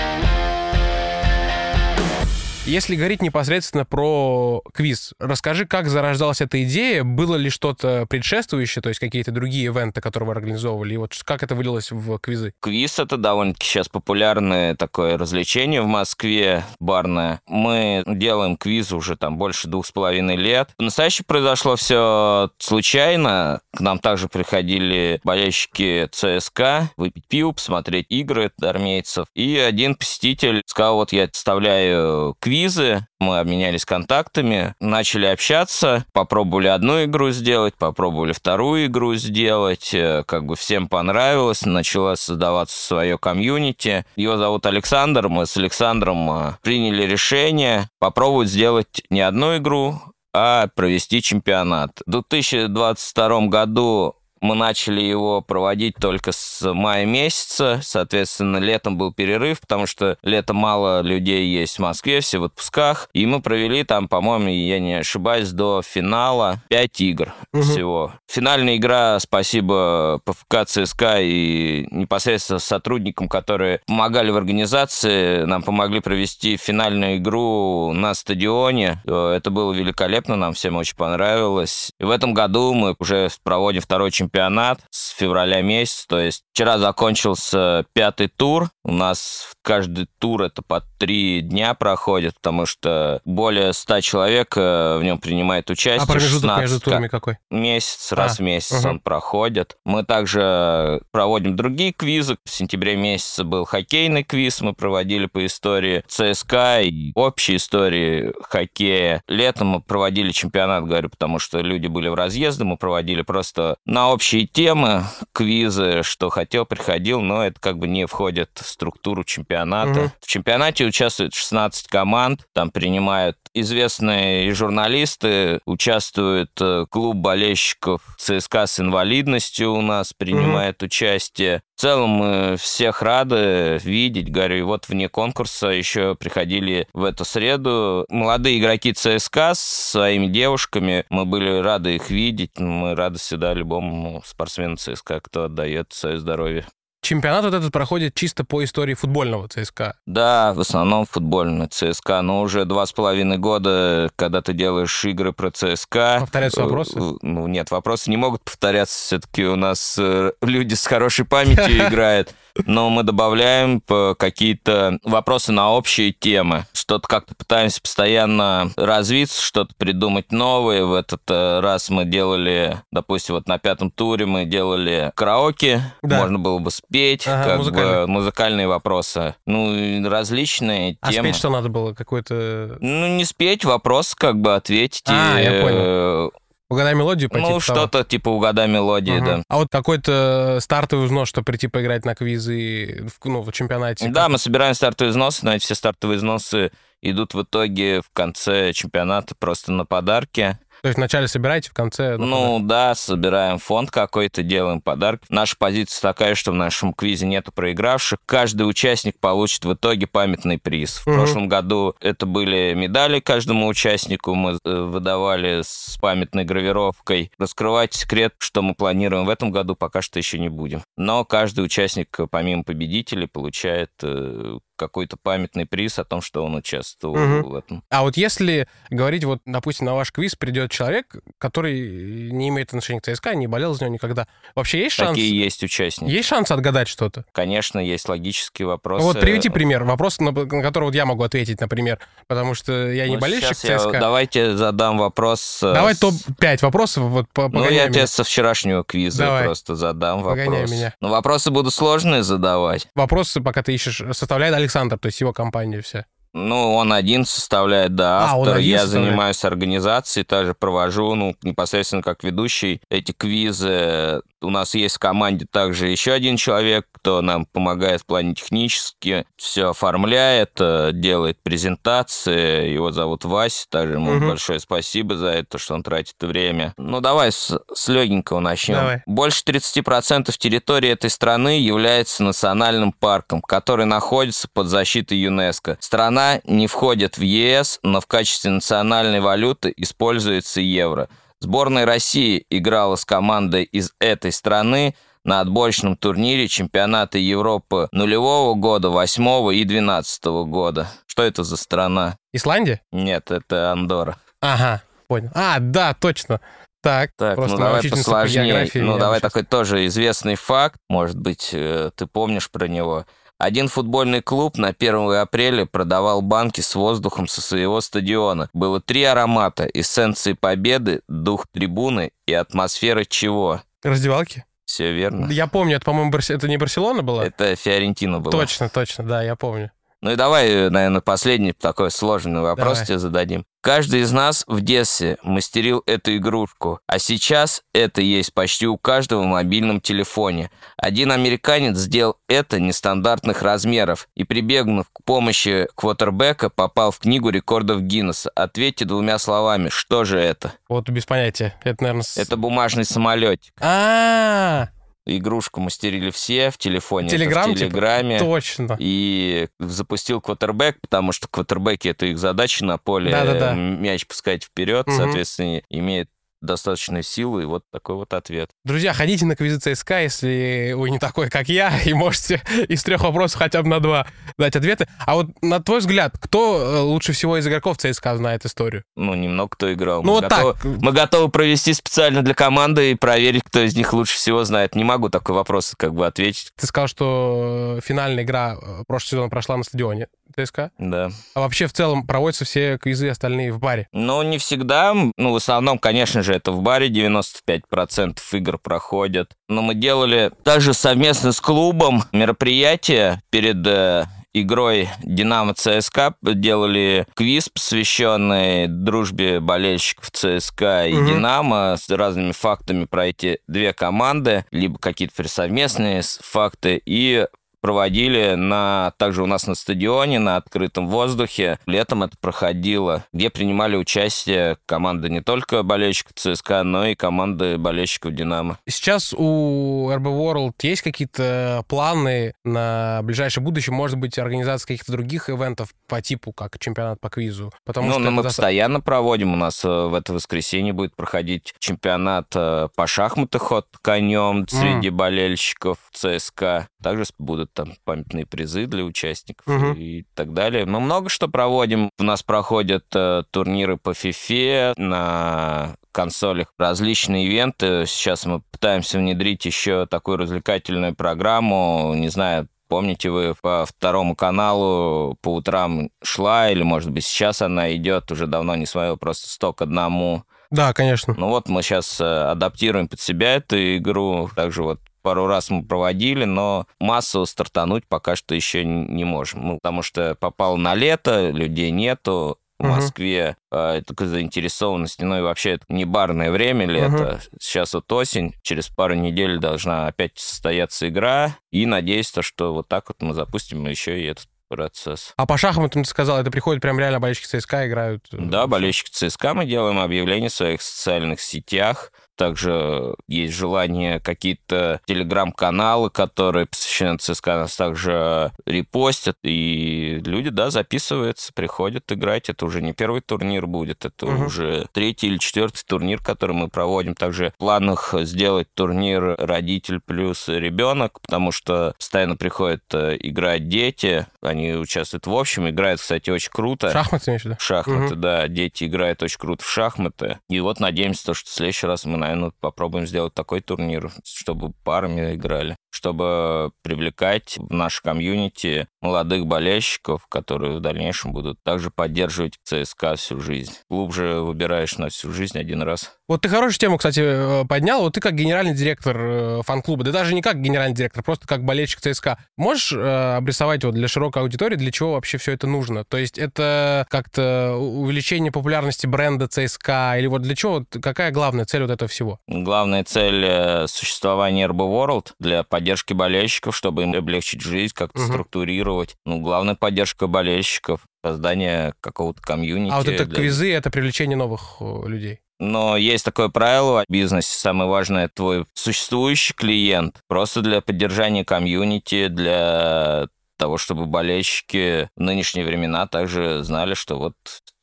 Если 2.65 2.95
говорить 2.95 3.21
непосредственно 3.21 3.85
про 3.85 4.63
квиз, 4.73 5.13
расскажи, 5.19 5.67
как 5.67 5.87
зарождалась 5.87 6.41
эта 6.41 6.63
идея, 6.63 7.03
было 7.03 7.35
ли 7.35 7.51
что-то 7.51 8.07
предшествующее, 8.09 8.81
то 8.81 8.89
есть 8.89 8.99
какие-то 8.99 9.29
другие 9.29 9.65
ивенты, 9.65 10.01
которые 10.01 10.25
вы 10.25 10.33
организовывали, 10.33 10.95
и 10.95 10.97
вот 10.97 11.13
как 11.23 11.43
это 11.43 11.53
вылилось 11.53 11.91
в 11.91 12.17
квизы? 12.17 12.53
Квиз— 12.61 12.97
это 12.99 13.17
довольно-таки 13.17 13.67
сейчас 13.67 13.87
популярное 13.87 14.75
такое 14.75 15.15
развлечение 15.15 15.83
в 15.83 15.85
Москве, 15.85 16.63
барное. 16.79 17.39
Мы 17.45 18.03
делаем 18.07 18.57
квиз 18.57 18.91
уже 18.91 19.15
там 19.15 19.37
больше 19.37 19.67
двух 19.67 19.85
с 19.85 19.91
половиной 19.91 20.35
лет. 20.35 20.71
Настоящее 20.79 21.25
произошло 21.27 21.75
все 21.75 22.49
случайно. 22.57 23.61
К 23.77 23.79
нам 23.81 23.99
также 23.99 24.27
приходили 24.27 25.21
болельщики 25.23 26.09
ЦСКА 26.11 26.89
выпить 26.97 27.27
пиво, 27.27 27.51
посмотреть 27.51 28.07
игры 28.09 28.51
армейцев. 28.59 29.27
И 29.35 29.55
один 29.57 29.93
посетитель 29.93 30.63
сказал, 30.65 30.95
вот 30.95 31.13
я 31.13 31.29
вставляю 31.31 32.35
квизы, 32.55 33.05
мы 33.19 33.39
обменялись 33.39 33.83
контактами, 33.83 34.75
начали 34.79 35.25
общаться, 35.25 36.05
попробовали 36.13 36.67
одну 36.67 37.03
игру 37.03 37.31
сделать, 37.31 37.73
попробовали 37.77 38.31
вторую 38.31 38.85
игру 38.85 39.15
сделать, 39.15 39.93
э, 39.93 40.23
как 40.25 40.45
бы 40.45 40.55
всем 40.55 40.87
понравилось, 40.87 41.65
начало 41.65 42.15
создаваться 42.15 42.79
свое 42.79 43.17
комьюнити. 43.17 44.05
Его 44.15 44.37
зовут 44.37 44.65
Александр, 44.67 45.27
мы 45.27 45.47
с 45.47 45.57
Александром 45.57 46.31
э, 46.31 46.53
приняли 46.61 47.03
решение 47.03 47.89
попробовать 47.99 48.47
сделать 48.47 49.03
не 49.09 49.19
одну 49.19 49.57
игру, 49.57 49.99
а 50.33 50.67
провести 50.75 51.21
чемпионат. 51.21 52.01
В 52.05 52.11
2022 52.11 53.47
году 53.47 54.15
мы 54.41 54.55
начали 54.55 55.01
его 55.01 55.41
проводить 55.41 55.95
только 55.95 56.31
с 56.31 56.73
мая 56.73 57.05
месяца, 57.05 57.79
соответственно, 57.81 58.57
летом 58.57 58.97
был 58.97 59.13
перерыв, 59.13 59.61
потому 59.61 59.87
что 59.87 60.17
летом 60.23 60.57
мало 60.57 61.01
людей 61.01 61.47
есть 61.47 61.77
в 61.77 61.79
Москве, 61.79 62.19
все 62.19 62.39
в 62.39 62.45
отпусках, 62.45 63.09
и 63.13 63.25
мы 63.25 63.41
провели 63.41 63.83
там, 63.83 64.07
по-моему, 64.07 64.49
я 64.49 64.79
не 64.79 64.95
ошибаюсь, 64.95 65.51
до 65.51 65.81
финала 65.81 66.59
5 66.69 67.01
игр 67.01 67.33
угу. 67.53 67.63
всего. 67.63 68.13
Финальная 68.27 68.77
игра, 68.77 69.19
спасибо 69.19 70.21
ПФК 70.25 70.65
ЦСКА 70.65 71.21
и 71.21 71.87
непосредственно 71.91 72.59
сотрудникам, 72.59 73.27
которые 73.27 73.81
помогали 73.87 74.31
в 74.31 74.37
организации, 74.37 75.43
нам 75.43 75.63
помогли 75.63 76.01
провести 76.01 76.57
финальную 76.57 77.17
игру 77.17 77.93
на 77.93 78.13
стадионе. 78.13 79.01
Это 79.05 79.49
было 79.49 79.73
великолепно, 79.73 80.35
нам 80.35 80.53
всем 80.53 80.75
очень 80.75 80.95
понравилось. 80.95 81.91
И 81.99 82.03
в 82.03 82.09
этом 82.09 82.33
году 82.33 82.73
мы 82.73 82.95
уже 82.99 83.29
проводим 83.43 83.81
второй 83.81 84.11
чемпионат 84.11 84.24
чемпионат 84.25 84.79
с 84.89 85.09
февраля 85.09 85.61
месяца. 85.61 86.07
То 86.07 86.19
есть 86.19 86.43
вчера 86.51 86.77
закончился 86.77 87.85
пятый 87.93 88.27
тур. 88.27 88.69
У 88.83 88.91
нас 88.91 89.53
каждый 89.61 90.07
тур 90.19 90.43
это 90.43 90.61
по 90.61 90.81
три 90.99 91.41
дня 91.41 91.73
проходит, 91.73 92.35
потому 92.35 92.65
что 92.65 93.21
более 93.25 93.73
ста 93.73 94.01
человек 94.01 94.55
э, 94.57 94.97
в 94.97 95.03
нем 95.03 95.19
принимает 95.19 95.69
участие. 95.69 96.03
А 96.03 96.07
промежуток 96.07 96.57
между 96.59 96.79
турами 96.79 97.07
какой? 97.07 97.37
Месяц, 97.49 98.13
а, 98.13 98.15
раз 98.15 98.39
в 98.39 98.41
месяц 98.41 98.79
угу. 98.79 98.89
он 98.89 98.99
проходит. 98.99 99.75
Мы 99.85 100.03
также 100.03 101.01
проводим 101.11 101.55
другие 101.55 101.93
квизы. 101.93 102.37
В 102.45 102.49
сентябре 102.49 102.95
месяце 102.95 103.43
был 103.43 103.65
хоккейный 103.65 104.23
квиз, 104.23 104.61
мы 104.61 104.73
проводили 104.73 105.25
по 105.25 105.45
истории 105.45 106.03
ЦСКА 106.07 106.81
и 106.81 107.11
общей 107.15 107.57
истории 107.57 108.33
хоккея. 108.43 109.21
Летом 109.27 109.67
мы 109.67 109.81
проводили 109.81 110.31
чемпионат, 110.31 110.85
говорю, 110.85 111.09
потому 111.09 111.39
что 111.39 111.59
люди 111.59 111.87
были 111.87 112.07
в 112.07 112.15
разъезды, 112.15 112.65
мы 112.65 112.77
проводили 112.77 113.21
просто 113.21 113.77
на 113.85 114.11
общие 114.15 114.47
темы 114.47 115.03
квизы, 115.33 116.01
что 116.01 116.29
хотел, 116.29 116.65
приходил, 116.65 117.19
но 117.19 117.45
это 117.45 117.59
как 117.59 117.77
бы 117.77 117.85
не 117.85 118.07
входит 118.07 118.49
в 118.55 118.65
структуру 118.65 119.25
чемпионата. 119.25 119.99
Угу. 119.99 120.11
В 120.21 120.27
чемпионате 120.27 120.85
участвует 120.85 121.33
16 121.33 121.87
команд, 121.87 122.47
там 122.53 122.71
принимают 122.71 123.37
известные 123.53 124.53
журналисты, 124.53 125.59
участвует 125.65 126.51
э, 126.61 126.85
клуб 126.89 127.17
болельщиков 127.17 128.01
ЦСКА 128.17 128.67
с 128.67 128.79
инвалидностью 128.79 129.73
у 129.73 129.81
нас 129.81 130.13
принимает 130.13 130.81
mm 130.81 130.85
участие. 130.85 131.61
В 131.75 131.81
целом 131.81 132.09
мы 132.09 132.55
всех 132.57 133.01
рады 133.01 133.81
видеть, 133.83 134.31
говорю, 134.31 134.65
вот 134.65 134.87
вне 134.87 135.09
конкурса 135.09 135.67
еще 135.67 136.15
приходили 136.15 136.87
в 136.93 137.03
эту 137.03 137.25
среду. 137.25 138.05
Молодые 138.07 138.59
игроки 138.59 138.93
ЦСКА 138.93 139.51
с 139.55 139.59
своими 139.59 140.27
девушками, 140.27 141.03
мы 141.09 141.25
были 141.25 141.59
рады 141.59 141.95
их 141.95 142.09
видеть, 142.09 142.59
мы 142.59 142.95
рады 142.95 143.19
всегда 143.19 143.53
любому 143.53 144.23
спортсмену 144.25 144.77
ЦСКА, 144.77 145.19
кто 145.19 145.43
отдает 145.43 145.91
свое 145.91 146.17
здоровье. 146.17 146.65
Чемпионат 147.05 147.43
вот 147.43 147.53
этот 147.53 147.71
проходит 147.71 148.15
чисто 148.15 148.43
по 148.43 148.63
истории 148.63 148.95
футбольного 148.95 149.47
ЦСКА. 149.47 149.95
Да, 150.07 150.55
в 150.55 150.59
основном 150.61 151.05
футбольный 151.05 151.67
ЦСКА, 151.67 152.23
но 152.23 152.41
уже 152.41 152.65
два 152.65 152.87
с 152.87 152.93
половиной 152.93 153.37
года, 153.37 154.09
когда 154.15 154.41
ты 154.41 154.53
делаешь 154.53 155.05
игры 155.05 155.31
про 155.31 155.51
ЦСКА... 155.51 156.17
Повторяются 156.21 156.61
э, 156.61 156.63
вопросы? 156.63 156.97
Ну, 157.21 157.45
нет, 157.45 157.69
вопросы 157.69 158.09
не 158.09 158.17
могут 158.17 158.41
повторяться, 158.41 158.97
все-таки 158.97 159.45
у 159.45 159.55
нас 159.55 159.97
э, 159.99 160.31
люди 160.41 160.73
с 160.73 160.87
хорошей 160.87 161.25
памятью 161.25 161.77
играют 161.87 162.33
но 162.65 162.89
мы 162.89 163.03
добавляем 163.03 163.81
какие-то 164.17 164.99
вопросы 165.03 165.51
на 165.51 165.71
общие 165.71 166.11
темы. 166.11 166.65
Что-то 166.85 167.07
как-то 167.07 167.33
пытаемся 167.33 167.81
постоянно 167.81 168.69
развиться, 168.77 169.41
что-то 169.41 169.73
придумать 169.75 170.31
новое. 170.31 170.85
В 170.85 170.93
этот 170.93 171.21
э, 171.29 171.59
раз 171.59 171.89
мы 171.89 172.05
делали, 172.05 172.79
допустим, 172.91 173.33
вот 173.33 173.47
на 173.47 173.57
пятом 173.57 173.89
туре 173.89 174.27
мы 174.27 174.45
делали 174.45 175.11
караоке, 175.15 175.81
да. 176.03 176.19
можно 176.19 176.37
было 176.37 176.59
бы 176.59 176.69
спеть, 176.69 177.27
ага, 177.27 177.43
как 177.43 177.57
музыкальные. 177.57 178.05
бы 178.05 178.07
музыкальные 178.11 178.67
вопросы. 178.67 179.33
Ну, 179.47 180.07
различные 180.07 180.99
а 181.01 181.11
темы. 181.11 181.29
А 181.29 181.31
спеть 181.31 181.39
что 181.39 181.49
надо 181.49 181.69
было? 181.69 181.93
Какой-то... 181.93 182.77
Ну, 182.79 183.07
не 183.17 183.25
спеть, 183.25 183.65
вопрос 183.65 184.13
как 184.13 184.39
бы 184.39 184.53
ответить. 184.53 185.05
А, 185.07 185.39
и, 185.39 185.43
я 185.43 185.61
понял 185.63 185.77
э, 185.79 186.29
Угадай 186.67 186.95
мелодию 186.95 187.29
по 187.29 187.37
Ну, 187.37 187.47
типу 187.47 187.59
что-то 187.59 187.87
того. 187.87 188.03
типа 188.05 188.29
угадай 188.29 188.67
мелодии, 188.67 189.17
угу. 189.17 189.25
да. 189.25 189.43
А 189.47 189.57
вот 189.57 189.67
какой-то 189.69 190.57
стартовый 190.61 191.05
взнос, 191.05 191.29
чтобы 191.29 191.45
прийти 191.45 191.67
поиграть 191.67 192.05
на 192.05 192.15
квизы 192.15 193.07
в, 193.07 193.27
ну, 193.27 193.41
в 193.41 193.51
чемпионате? 193.51 194.07
Да, 194.09 194.29
мы 194.29 194.39
собираем 194.39 194.73
стартовые 194.73 195.11
взносы, 195.11 195.45
но 195.45 195.53
эти 195.53 195.63
все 195.63 195.75
стартовые 195.75 196.17
взносы 196.17 196.71
идут 197.01 197.35
в 197.35 197.43
итоге 197.43 198.01
в 198.01 198.09
конце 198.13 198.73
чемпионата 198.73 199.35
просто 199.37 199.71
на 199.71 199.85
подарки. 199.85 200.57
То 200.85 200.89
есть 200.89 200.99
вначале 200.99 201.27
собираете, 201.27 201.71
в 201.71 201.73
конце... 201.73 202.15
Ну 202.15 202.59
да, 202.61 202.93
собираем 202.93 203.57
фонд 203.57 203.89
какой-то, 203.89 204.43
делаем 204.43 204.81
подарок. 204.81 205.23
Наша 205.29 205.55
позиция 205.57 205.99
такая, 205.99 206.35
что 206.35 206.51
в 206.51 206.53
нашем 206.53 206.93
квизе 206.93 207.25
нету 207.25 207.51
проигравших. 207.51 208.19
Каждый 208.27 208.69
участник 208.69 209.17
получит 209.19 209.65
в 209.65 209.73
итоге 209.73 210.05
памятный 210.05 210.59
приз. 210.59 210.97
В 210.99 211.07
угу. 211.07 211.15
прошлом 211.15 211.49
году 211.49 211.95
это 212.01 212.27
были 212.27 212.75
медали 212.75 213.19
каждому 213.19 213.65
участнику. 213.65 214.35
Мы 214.35 214.59
э, 214.63 214.81
выдавали 214.81 215.63
с 215.63 215.97
памятной 215.99 216.45
гравировкой. 216.45 217.31
Раскрывать 217.39 217.95
секрет, 217.95 218.35
что 218.37 218.61
мы 218.61 218.75
планируем 218.75 219.25
в 219.25 219.29
этом 219.29 219.49
году, 219.49 219.75
пока 219.75 220.03
что 220.03 220.19
еще 220.19 220.37
не 220.37 220.49
будем. 220.49 220.83
Но 220.97 221.25
каждый 221.25 221.65
участник, 221.65 222.15
помимо 222.29 222.63
победителей, 222.63 223.25
получает 223.25 223.89
э, 224.03 224.59
какой-то 224.75 225.17
памятный 225.17 225.65
приз 225.65 225.99
о 225.99 226.03
том, 226.03 226.21
что 226.21 226.43
он 226.43 226.55
участвовал 226.55 227.15
угу. 227.15 227.49
в 227.49 227.55
этом. 227.55 227.83
А 227.89 228.03
вот 228.03 228.17
если 228.17 228.67
говорить, 228.89 229.23
вот, 229.23 229.41
допустим, 229.45 229.85
на 229.85 229.95
ваш 229.95 230.11
квиз 230.11 230.35
придет 230.35 230.71
человек, 230.71 231.15
который 231.37 232.31
не 232.31 232.49
имеет 232.49 232.69
отношения 232.69 233.01
к 233.01 233.05
ЦСКА, 233.05 233.35
не 233.35 233.47
болел 233.47 233.73
за 233.73 233.85
него 233.85 233.93
никогда, 233.95 234.27
вообще 234.55 234.79
есть 234.83 234.95
шанс? 234.95 235.11
Такие 235.11 235.37
есть 235.37 235.63
участники. 235.63 236.09
Есть 236.09 236.27
шанс 236.27 236.51
отгадать 236.51 236.87
что-то? 236.87 237.25
Конечно, 237.31 237.79
есть 237.79 238.07
логические 238.07 238.67
вопросы. 238.67 239.03
Вот 239.05 239.19
приведи 239.19 239.49
пример, 239.49 239.83
вопрос, 239.83 240.19
на, 240.19 240.31
на 240.31 240.61
который 240.61 240.85
вот 240.85 240.95
я 240.95 241.05
могу 241.05 241.23
ответить, 241.23 241.61
например, 241.61 241.99
потому 242.27 242.53
что 242.53 242.91
я 242.91 243.07
не 243.07 243.15
ну, 243.15 243.21
болельщик 243.21 243.55
ЦСКА. 243.55 243.91
Я, 243.93 243.99
давайте 243.99 244.55
задам 244.55 244.97
вопрос. 244.97 245.59
Э, 245.63 245.73
Давай 245.73 245.95
с... 245.95 245.99
топ-5 245.99 246.59
вопросов, 246.61 247.03
вот 247.03 247.29
по 247.29 247.49
Ну, 247.49 247.63
я 247.65 247.85
меня. 247.85 247.89
тебе 247.89 248.07
со 248.07 248.23
вчерашнего 248.23 248.83
квиза 248.83 249.25
Давай. 249.25 249.43
просто 249.45 249.75
задам 249.75 250.23
погоняй 250.23 250.49
вопрос. 250.49 250.71
Меня. 250.71 250.93
Но 251.01 251.09
вопросы 251.09 251.51
буду 251.51 251.71
сложные 251.71 252.23
задавать. 252.23 252.87
Вопросы, 252.95 253.41
пока 253.41 253.63
ты 253.63 253.73
ищешь, 253.73 254.01
составляет 254.11 254.53
Александр, 254.65 254.97
то 254.97 255.05
есть 255.07 255.21
его 255.21 255.31
компания 255.33 255.81
вся. 255.81 256.05
Ну, 256.33 256.73
он 256.75 256.91
один 256.91 257.23
составляет, 257.23 257.95
да, 257.95 258.23
автор. 258.23 258.35
А, 258.35 258.41
он 258.41 258.49
один 258.49 258.69
Я 258.69 258.79
составляет. 258.79 259.09
занимаюсь 259.09 259.45
организацией, 259.45 260.25
также 260.25 260.53
провожу, 260.53 261.15
ну, 261.15 261.33
непосредственно 261.43 262.01
как 262.01 262.25
ведущий 262.25 262.81
эти 262.89 263.13
квизы. 263.13 264.21
У 264.45 264.49
нас 264.51 264.75
есть 264.75 264.95
в 264.95 264.99
команде 264.99 265.47
также 265.49 265.87
еще 265.87 266.13
один 266.13 266.37
человек, 266.37 266.87
кто 266.91 267.21
нам 267.21 267.45
помогает 267.45 268.01
в 268.01 268.05
плане 268.05 268.35
технически, 268.35 269.25
все 269.35 269.69
оформляет, 269.71 270.51
э, 270.59 270.91
делает 270.93 271.41
презентации. 271.41 272.69
Его 272.69 272.91
зовут 272.91 273.25
Вася, 273.25 273.65
также 273.69 273.95
ему 273.95 274.17
угу. 274.17 274.27
большое 274.27 274.59
спасибо 274.59 275.17
за 275.17 275.27
это, 275.27 275.57
что 275.57 275.73
он 275.73 275.83
тратит 275.83 276.15
время. 276.21 276.73
Ну, 276.77 277.01
давай 277.01 277.31
с, 277.31 277.57
с 277.73 277.87
легенького 277.87 278.39
начнем. 278.39 278.75
Давай. 278.75 279.01
Больше 279.05 279.43
30% 279.45 280.31
территории 280.37 280.89
этой 280.89 281.09
страны 281.09 281.59
является 281.59 282.23
национальным 282.23 282.91
парком, 282.91 283.41
который 283.41 283.85
находится 283.85 284.47
под 284.53 284.67
защитой 284.67 285.17
ЮНЕСКо. 285.17 285.77
Страна 285.79 286.39
не 286.45 286.67
входит 286.67 287.17
в 287.17 287.21
ЕС, 287.21 287.79
но 287.81 288.01
в 288.01 288.07
качестве 288.07 288.51
национальной 288.51 289.21
валюты 289.21 289.73
используется 289.75 290.61
евро. 290.61 291.09
Сборная 291.41 291.85
России 291.85 292.45
играла 292.49 292.95
с 292.95 293.05
командой 293.05 293.63
из 293.63 293.91
этой 293.99 294.31
страны 294.31 294.95
на 295.23 295.41
отборочном 295.41 295.97
турнире 295.97 296.47
чемпионата 296.47 297.17
Европы 297.17 297.87
нулевого 297.91 298.53
года, 298.53 298.89
восьмого 298.89 299.51
и 299.51 299.63
двенадцатого 299.63 300.45
года. 300.45 300.87
Что 301.07 301.23
это 301.23 301.43
за 301.43 301.57
страна? 301.57 302.17
Исландия? 302.33 302.81
Нет, 302.91 303.31
это 303.31 303.71
Андора. 303.71 304.17
Ага, 304.41 304.83
понял. 305.07 305.31
А, 305.33 305.57
да, 305.59 305.93
точно. 305.93 306.39
Так, 306.81 307.11
Так, 307.17 307.35
просто 307.35 307.57
ну 307.57 307.63
давай 307.63 307.89
посложнее. 307.89 308.69
Ну 308.75 308.99
давай 308.99 309.19
сейчас- 309.19 309.31
такой 309.31 309.43
тоже 309.43 309.87
известный 309.87 310.35
факт, 310.35 310.79
может 310.87 311.17
быть, 311.17 311.49
э, 311.51 311.89
ты 311.95 312.05
помнишь 312.05 312.51
про 312.51 312.67
него. 312.67 313.05
Один 313.45 313.67
футбольный 313.67 314.23
клуб 314.23 314.57
на 314.57 314.69
1 314.69 315.11
апреля 315.21 315.67
продавал 315.67 316.23
банки 316.23 316.61
с 316.61 316.73
воздухом 316.73 317.27
со 317.27 317.41
своего 317.41 317.79
стадиона. 317.79 318.49
Было 318.53 318.81
три 318.81 319.03
аромата– 319.03 319.69
эссенции 319.75 320.33
победы, 320.33 321.01
дух 321.07 321.45
трибуны 321.53 322.09
и 322.25 322.33
атмосфера 322.33 323.03
чего? 323.03 323.61
Раздевалки? 323.83 324.45
Все 324.65 324.91
верно. 324.91 325.31
Я 325.31 325.45
помню, 325.45 325.75
это, 325.75 325.85
по-моему, 325.85 326.09
Барсе- 326.09 326.33
это 326.33 326.47
не 326.47 326.57
Барселона 326.57 327.03
была? 327.03 327.23
Это 327.23 327.55
Фиорентина 327.55 328.19
была. 328.19 328.31
Точно, 328.31 328.67
точно, 328.67 329.03
да, 329.03 329.21
я 329.21 329.35
помню. 329.35 329.69
Ну 330.01 330.11
и 330.11 330.15
давай, 330.15 330.71
наверное, 330.71 331.01
последний 331.01 331.53
такой 331.53 331.91
сложный 331.91 332.41
вопрос 332.41 332.79
Давай. 332.79 332.85
тебе 332.87 332.97
зададим. 332.97 333.45
Каждый 333.65 334.01
из 334.01 334.11
нас 334.11 334.43
в 334.45 334.61
детстве 334.61 335.17
мастерил 335.23 335.81
эту 335.87 336.15
игрушку, 336.17 336.81
а 336.85 336.99
сейчас 336.99 337.63
это 337.73 337.99
есть 337.99 338.31
почти 338.31 338.67
у 338.67 338.77
каждого 338.77 339.23
в 339.23 339.25
мобильном 339.25 339.81
телефоне. 339.81 340.51
Один 340.77 341.11
американец 341.11 341.75
сделал 341.77 342.17
это 342.27 342.59
нестандартных 342.59 343.41
размеров 343.41 344.07
и, 344.13 344.23
прибегнув 344.23 344.85
к 344.93 345.03
помощи 345.03 345.67
квотербека, 345.73 346.51
попал 346.51 346.91
в 346.91 346.99
книгу 346.99 347.29
рекордов 347.29 347.81
Гиннесса. 347.81 348.29
Ответьте 348.35 348.85
двумя 348.85 349.17
словами, 349.17 349.69
что 349.69 350.03
же 350.05 350.19
это? 350.19 350.53
Вот 350.69 350.87
без 350.89 351.07
понятия. 351.07 351.55
Это, 351.63 351.81
наверное... 351.85 352.03
с- 352.03 352.17
Это 352.17 352.37
бумажный 352.37 352.85
самолетик. 352.85 353.51
А, 353.59 354.67
Игрушку 355.07 355.59
мастерили 355.61 356.09
все 356.09 356.49
в 356.49 356.57
телефоне. 356.57 357.09
Телеграм, 357.09 357.51
в 357.51 357.53
типа? 357.53 357.59
Телеграме. 357.69 358.17
точно. 358.19 358.75
и 358.79 359.47
запустил 359.59 360.19
квотербек, 360.19 360.81
потому 360.81 361.11
что 361.11 361.27
квотербеки 361.27 361.87
это 361.89 362.07
их 362.07 362.17
задача 362.17 362.65
на 362.65 362.77
поле 362.79 363.11
Да-да-да. 363.11 363.53
мяч 363.53 364.07
пускать 364.07 364.43
вперед, 364.45 364.87
Мгм. 364.87 364.97
соответственно, 364.97 365.61
имеет 365.69 366.09
достаточную 366.41 367.03
силу, 367.03 367.39
и 367.39 367.45
вот 367.45 367.63
такой 367.71 367.95
вот 367.95 368.13
ответ. 368.13 368.49
Друзья, 368.63 368.93
ходите 368.93 369.25
на 369.25 369.35
квизы 369.35 369.59
ЦСКА, 369.59 370.01
если 370.01 370.73
вы 370.75 370.89
не 370.89 370.99
такой, 370.99 371.29
как 371.29 371.49
я, 371.49 371.71
и 371.85 371.93
можете 371.93 372.41
из 372.67 372.83
трех 372.83 373.01
вопросов 373.01 373.39
хотя 373.39 373.61
бы 373.61 373.69
на 373.69 373.79
два 373.79 374.07
дать 374.37 374.55
ответы. 374.55 374.87
А 375.05 375.15
вот 375.15 375.27
на 375.41 375.61
твой 375.61 375.79
взгляд, 375.79 376.17
кто 376.19 376.59
э, 376.59 376.79
лучше 376.79 377.13
всего 377.13 377.37
из 377.37 377.47
игроков 377.47 377.77
ЦСКА 377.77 378.17
знает 378.17 378.45
историю? 378.45 378.83
Ну, 378.95 379.13
немного 379.13 379.49
кто 379.49 379.73
играл. 379.73 380.03
Ну 380.03 380.09
мы, 380.09 380.21
вот 380.21 380.23
готовы, 380.23 380.53
так. 380.53 380.65
мы 380.65 380.91
готовы 380.91 381.29
провести 381.29 381.73
специально 381.73 382.21
для 382.21 382.33
команды 382.33 382.91
и 382.91 382.95
проверить, 382.95 383.43
кто 383.43 383.61
из 383.61 383.75
них 383.75 383.93
лучше 383.93 384.15
всего 384.15 384.43
знает. 384.43 384.75
Не 384.75 384.83
могу 384.83 385.09
такой 385.09 385.35
вопрос 385.35 385.73
как 385.77 385.93
бы 385.93 386.05
ответить. 386.05 386.51
Ты 386.59 386.67
сказал, 386.67 386.87
что 386.87 387.79
финальная 387.83 388.23
игра 388.23 388.55
э, 388.61 388.83
прошлого 388.87 389.09
сезона 389.09 389.29
прошла 389.29 389.57
на 389.57 389.63
стадионе 389.63 390.07
ЦСКА. 390.35 390.71
Да. 390.77 391.11
А 391.33 391.39
вообще 391.39 391.67
в 391.67 391.73
целом 391.73 392.05
проводятся 392.05 392.45
все 392.45 392.77
квизы 392.77 393.09
остальные 393.09 393.51
в 393.53 393.59
баре. 393.59 393.87
Но 393.91 394.23
не 394.23 394.37
всегда. 394.37 394.93
Ну, 394.93 395.31
в 395.31 395.35
основном, 395.35 395.79
конечно 395.79 396.23
же, 396.25 396.33
это 396.33 396.51
в 396.51 396.61
баре 396.61 396.89
95% 396.89 398.19
игр 398.33 398.57
проходят. 398.57 399.31
Но 399.47 399.61
мы 399.61 399.75
делали 399.75 400.31
также 400.43 400.73
совместно 400.73 401.31
с 401.31 401.39
клубом 401.39 402.03
мероприятие 402.11 403.21
перед 403.29 403.65
э, 403.65 404.05
игрой 404.33 404.89
Динамо 405.03 405.53
ЦСКА. 405.53 406.15
Делали 406.21 407.07
квиз, 407.15 407.49
посвященный 407.49 408.67
дружбе 408.67 409.39
болельщиков 409.39 410.11
ЦСКА 410.11 410.87
и 410.87 410.93
Мгм. 410.93 411.07
Динамо 411.07 411.75
с 411.77 411.89
разными 411.89 412.31
фактами 412.31 412.85
про 412.85 413.07
эти 413.07 413.39
две 413.47 413.73
команды, 413.73 414.45
либо 414.51 414.77
какие-то 414.77 415.27
совместные 415.27 416.01
факты. 416.21 416.81
И 416.85 417.27
проводили 417.65 418.35
на 418.35 418.93
также 418.97 419.23
у 419.23 419.25
нас 419.25 419.47
на 419.47 419.55
стадионе 419.55 420.19
на 420.19 420.35
открытом 420.35 420.87
воздухе. 420.87 421.57
Летом 421.65 422.03
это 422.03 422.15
проходило, 422.21 423.05
где 423.11 423.31
принимали 423.31 423.75
участие 423.75 424.57
команды 424.67 425.09
не 425.09 425.21
только 425.21 425.63
болельщиков 425.63 426.13
ЦСКА, 426.13 426.61
но 426.61 426.85
и 426.85 426.93
команды 426.93 427.57
болельщиков 427.57 428.13
Динамо. 428.13 428.59
Сейчас 428.67 429.15
у 429.17 429.89
RB 429.89 430.03
World 430.03 430.53
есть 430.61 430.83
какие-то 430.83 431.65
планы 431.67 432.35
на 432.43 432.99
ближайшее 433.01 433.43
будущее? 433.43 433.73
Может 433.73 433.97
быть, 433.97 434.19
организация 434.19 434.67
каких-то 434.67 434.91
других 434.91 435.31
ивентов 435.31 435.73
по 435.87 436.03
типу, 436.03 436.33
как 436.33 436.59
чемпионат 436.59 437.01
по 437.01 437.09
квизу? 437.09 437.51
Потому 437.65 437.87
ну, 437.87 437.93
что 437.93 437.99
но 437.99 438.05
это 438.05 438.15
мы 438.15 438.21
доста- 438.21 438.41
постоянно 438.41 438.79
проводим. 438.79 439.33
У 439.33 439.37
нас 439.37 439.65
э, 439.65 439.67
в 439.67 439.95
это 439.95 440.13
воскресенье 440.13 440.71
будет 440.71 440.95
проходить 440.95 441.55
чемпионат 441.57 442.27
э, 442.35 442.67
по 442.75 442.85
шахматы 442.85 443.39
ход 443.39 443.65
конем 443.81 444.47
среди 444.47 444.91
болельщиков 444.91 445.79
ЦСКА. 445.93 446.67
Также 446.83 447.05
будут 447.17 447.54
там 447.55 447.73
памятные 447.85 448.25
призы 448.27 448.67
для 448.67 448.83
участников 448.83 449.47
Мгм. 449.47 449.73
и 449.73 450.03
так 450.13 450.33
далее. 450.33 450.65
Мы 450.65 450.79
много 450.79 451.09
что 451.09 451.27
проводим. 451.27 451.89
У 451.97 452.03
нас 452.03 452.21
проходят 452.21 452.85
э, 452.93 453.23
турниры 453.31 453.77
по 453.77 453.93
фифе 453.95 454.73
на 454.77 455.75
консолях, 455.91 456.47
различные 456.59 457.25
ивенты. 457.25 457.85
Сейчас 457.87 458.25
мы 458.25 458.41
пытаемся 458.51 458.99
внедрить 458.99 459.45
еще 459.45 459.85
такую 459.87 460.17
развлекательную 460.17 460.93
программу. 460.95 461.93
Не 461.95 462.09
знаю, 462.09 462.47
Помните, 462.67 463.11
вы 463.11 463.35
по 463.39 463.63
второму 463.67 464.15
каналу 464.15 465.15
по 465.21 465.35
утрам 465.35 465.91
шла, 466.03 466.49
или, 466.49 466.63
может 466.63 466.89
быть, 466.89 467.05
сейчас 467.05 467.43
она 467.43 467.75
идет, 467.75 468.11
уже 468.11 468.25
давно 468.25 468.55
не 468.55 468.65
смотрел, 468.65 468.97
просто 468.97 469.29
сто 469.29 469.53
к 469.53 469.61
одному. 469.61 470.23
Да, 470.49 470.73
конечно. 470.73 471.13
Ну 471.15 471.29
вот 471.29 471.47
мы 471.47 471.61
сейчас 471.61 472.01
адаптируем 472.01 472.87
под 472.87 472.99
себя 472.99 473.35
эту 473.35 473.55
игру. 473.77 474.31
Также 474.35 474.63
вот 474.63 474.79
пару 475.05 475.27
раз 475.27 475.51
мы 475.51 475.63
проводили, 475.63 476.25
но 476.25 476.65
массово 476.79 477.25
стартануть 477.25 477.83
пока 477.87 478.15
что 478.15 478.33
еще 478.33 478.65
не 478.65 479.03
можем. 479.03 479.47
Ну, 479.47 479.59
потому 479.61 479.83
что 479.83 480.15
попал 480.15 480.57
на 480.57 480.73
лето, 480.73 481.29
людей 481.29 481.69
нету. 481.69 482.39
В. 482.57 482.67
Москве 482.67 483.35
э, 483.51 483.81
такой 483.85 484.07
заинтересованности, 484.07 485.03
ну 485.03 485.17
и 485.17 485.21
вообще 485.21 485.55
это 485.55 485.65
не 485.67 485.83
барное 485.83 486.31
время 486.31 486.65
лето. 486.65 487.19
Сейчас 487.37 487.73
вот 487.73 487.91
осень, 487.91 488.33
через 488.43 488.69
пару 488.69 488.95
недель 488.95 489.39
должна 489.39 489.87
опять 489.87 490.17
состояться 490.17 490.87
игра. 490.87 491.35
И 491.51 491.65
надеюсь, 491.65 492.11
то, 492.11 492.21
что 492.21 492.53
вот 492.53 492.69
так 492.69 492.85
вот 492.87 493.01
мы 493.01 493.13
запустим 493.13 493.67
еще 493.67 493.99
и 494.01 494.05
этот 494.05 494.27
процесс. 494.47 495.13
А 495.17 495.25
по 495.25 495.37
шахматам 495.37 495.83
ты 495.83 495.89
сказал, 495.89 496.17
это 496.17 496.31
приходит 496.31 496.61
прям 496.61 496.79
реально 496.79 497.01
болельщики 497.01 497.27
ЦСКА 497.27 497.67
играют? 497.67 498.05
э, 498.13 498.17
Да, 498.19 498.47
болельщики 498.47 498.89
ЦСКА 498.89 499.33
мы 499.33 499.45
делаем 499.45 499.77
объявления 499.77 500.29
в 500.29 500.33
своих 500.33 500.61
социальных 500.61 501.19
сетях. 501.19 501.91
Также 502.15 502.95
есть 503.07 503.33
желание 503.33 503.99
какие-то 503.99 504.81
телеграм-каналы, 504.85 505.89
которые 505.89 506.45
посвящены 506.45 506.97
ЦСКА, 506.97 507.35
нас 507.35 507.55
также 507.55 508.31
репостят. 508.45 509.17
И 509.23 510.01
люди, 510.05 510.29
да, 510.29 510.49
записываются, 510.49 511.33
приходят 511.33 511.91
играть. 511.91 512.29
Это 512.29 512.45
уже 512.45 512.61
не 512.61 512.73
первый 512.73 513.01
турнир 513.01 513.47
будет, 513.47 513.85
это 513.85 514.05
Мгм. 514.05 514.25
уже 514.25 514.67
третий 514.71 515.07
или 515.07 515.17
четвертый 515.17 515.63
турнир, 515.65 515.99
который 516.01 516.35
мы 516.35 516.47
проводим. 516.49 516.95
Также 516.95 517.31
в 517.31 517.37
планах 517.37 517.93
сделать 518.01 518.47
турнир 518.53 519.15
родитель 519.17 519.79
плюс 519.79 520.27
ребенок, 520.27 521.01
потому 521.01 521.31
что 521.31 521.73
постоянно 521.77 522.15
приходят 522.15 522.63
э, 522.73 522.97
играть 522.99 523.47
дети, 523.49 524.05
они 524.21 524.53
участвуют 524.53 525.07
в 525.07 525.13
общем, 525.15 525.49
играют, 525.49 525.81
кстати, 525.81 526.09
очень 526.09 526.31
круто. 526.31 526.71
Шахматы, 526.71 527.11
имеешь 527.11 527.21
в 527.21 527.25
виду? 527.25 527.35
Шахматы, 527.39 527.95
да, 527.95 528.27
дети 528.27 528.63
играют 528.65 529.03
очень 529.03 529.19
круто 529.19 529.43
в 529.43 529.47
шахматы. 529.49 530.19
И 530.29 530.39
вот 530.39 530.59
надеемся, 530.59 531.05
то, 531.07 531.13
что 531.13 531.29
в 531.29 531.33
следующий 531.33 531.67
раз 531.67 531.85
мы, 531.85 531.97
наверное, 532.05 532.31
попробуем 532.39 532.87
сделать 532.87 533.13
такой 533.13 533.41
турнир, 533.41 533.91
чтобы 534.03 534.53
парами 534.63 535.15
играли, 535.15 535.55
чтобы 535.69 536.51
привлекать 536.61 537.37
в 537.37 537.51
наш 537.51 537.81
комьюнити 537.81 538.67
молодых 538.81 539.25
болельщиков, 539.25 540.07
которые 540.07 540.57
в 540.57 540.61
дальнейшем 540.61 541.11
будут 541.11 541.41
также 541.43 541.71
поддерживать 541.71 542.39
ЦСКА 542.43 542.95
всю 542.95 543.19
жизнь. 543.19 543.53
Клуб 543.69 543.93
же 543.93 544.21
выбираешь 544.21 544.77
на 544.77 544.89
всю 544.89 545.11
жизнь 545.11 545.37
один 545.37 545.61
раз. 545.61 545.97
Вот 546.07 546.21
ты 546.21 546.29
хорошую 546.29 546.53
тему, 546.59 546.77
кстати, 546.77 546.99
э, 547.03 547.45
поднял. 547.47 547.81
Вот 547.81 547.93
ты 547.95 547.99
как 547.99 548.13
генеральный 548.13 548.53
директор 548.53 548.95
э, 548.99 549.41
фан-клуба, 549.43 549.83
да 549.83 549.91
даже 549.91 550.13
не 550.13 550.21
как 550.21 550.39
генеральный 550.39 550.75
директор, 550.75 551.01
просто 551.03 551.25
как 551.27 551.43
болельщик 551.43 551.79
ЦСКА, 551.81 552.19
можешь 552.37 552.71
э, 552.73 553.15
обрисовать 553.17 553.63
вот 553.63 553.73
для 553.73 553.87
широкой 553.87 554.21
аудитории, 554.21 554.55
для 554.55 554.71
чего 554.71 554.93
вообще 554.93 555.17
все 555.17 555.31
это 555.31 555.47
нужно? 555.47 555.83
То 555.83 555.97
есть 555.97 556.19
это 556.19 556.85
как-то 556.91 557.55
увеличение 557.55 558.31
популярности 558.31 558.85
бренда 558.85 559.27
ЦСКА 559.27 559.95
или 559.97 560.05
вот 560.05 560.21
для 560.21 560.35
чего, 560.35 560.59
вот 560.59 560.65
какая 560.79 561.09
главная 561.09 561.45
цель 561.45 561.63
вот 561.63 561.71
этого 561.71 561.89
всего? 561.89 562.19
Главная 562.27 562.83
цель 562.83 563.25
э, 563.25 563.65
существования 563.67 564.45
RB 564.47 564.57
World 564.57 565.13
для 565.19 565.41
поддержки 565.43 565.93
болельщиков, 565.93 566.55
чтобы 566.55 566.83
им 566.83 566.93
облегчить 566.93 567.41
жизнь, 567.41 567.73
как-то 567.75 567.97
Мгм. 567.99 568.07
структурировать. 568.09 568.95
Ну, 569.07 569.21
главная 569.21 569.55
поддержка 569.55 570.05
болельщиков, 570.05 570.81
создание 571.03 571.73
какого-то 571.81 572.21
комьюнити. 572.21 572.71
А 572.73 572.77
вот 572.77 572.87
это 572.87 573.05
для- 573.05 573.15
квизы, 573.15 573.51
это 573.51 573.71
привлечение 573.71 574.15
новых 574.17 574.57
людей. 574.59 575.19
Но 575.39 575.75
есть 575.75 576.05
такое 576.05 576.29
правило 576.29 576.83
в 576.87 576.91
бизнесе. 576.91 577.37
Самое 577.37 577.69
важное— 577.69 578.09
твой 578.13 578.45
существующий 578.53 579.33
клиент. 579.33 579.99
Просто 580.07 580.41
для 580.41 580.61
поддержания 580.61 581.25
комьюнити, 581.25 582.07
для 582.07 583.07
того, 583.37 583.57
чтобы 583.57 583.85
болельщики 583.85 584.89
в 584.95 585.01
нынешние 585.01 585.45
времена 585.45 585.87
также 585.87 586.43
знали, 586.43 586.73
что 586.73 586.97
вот 586.97 587.15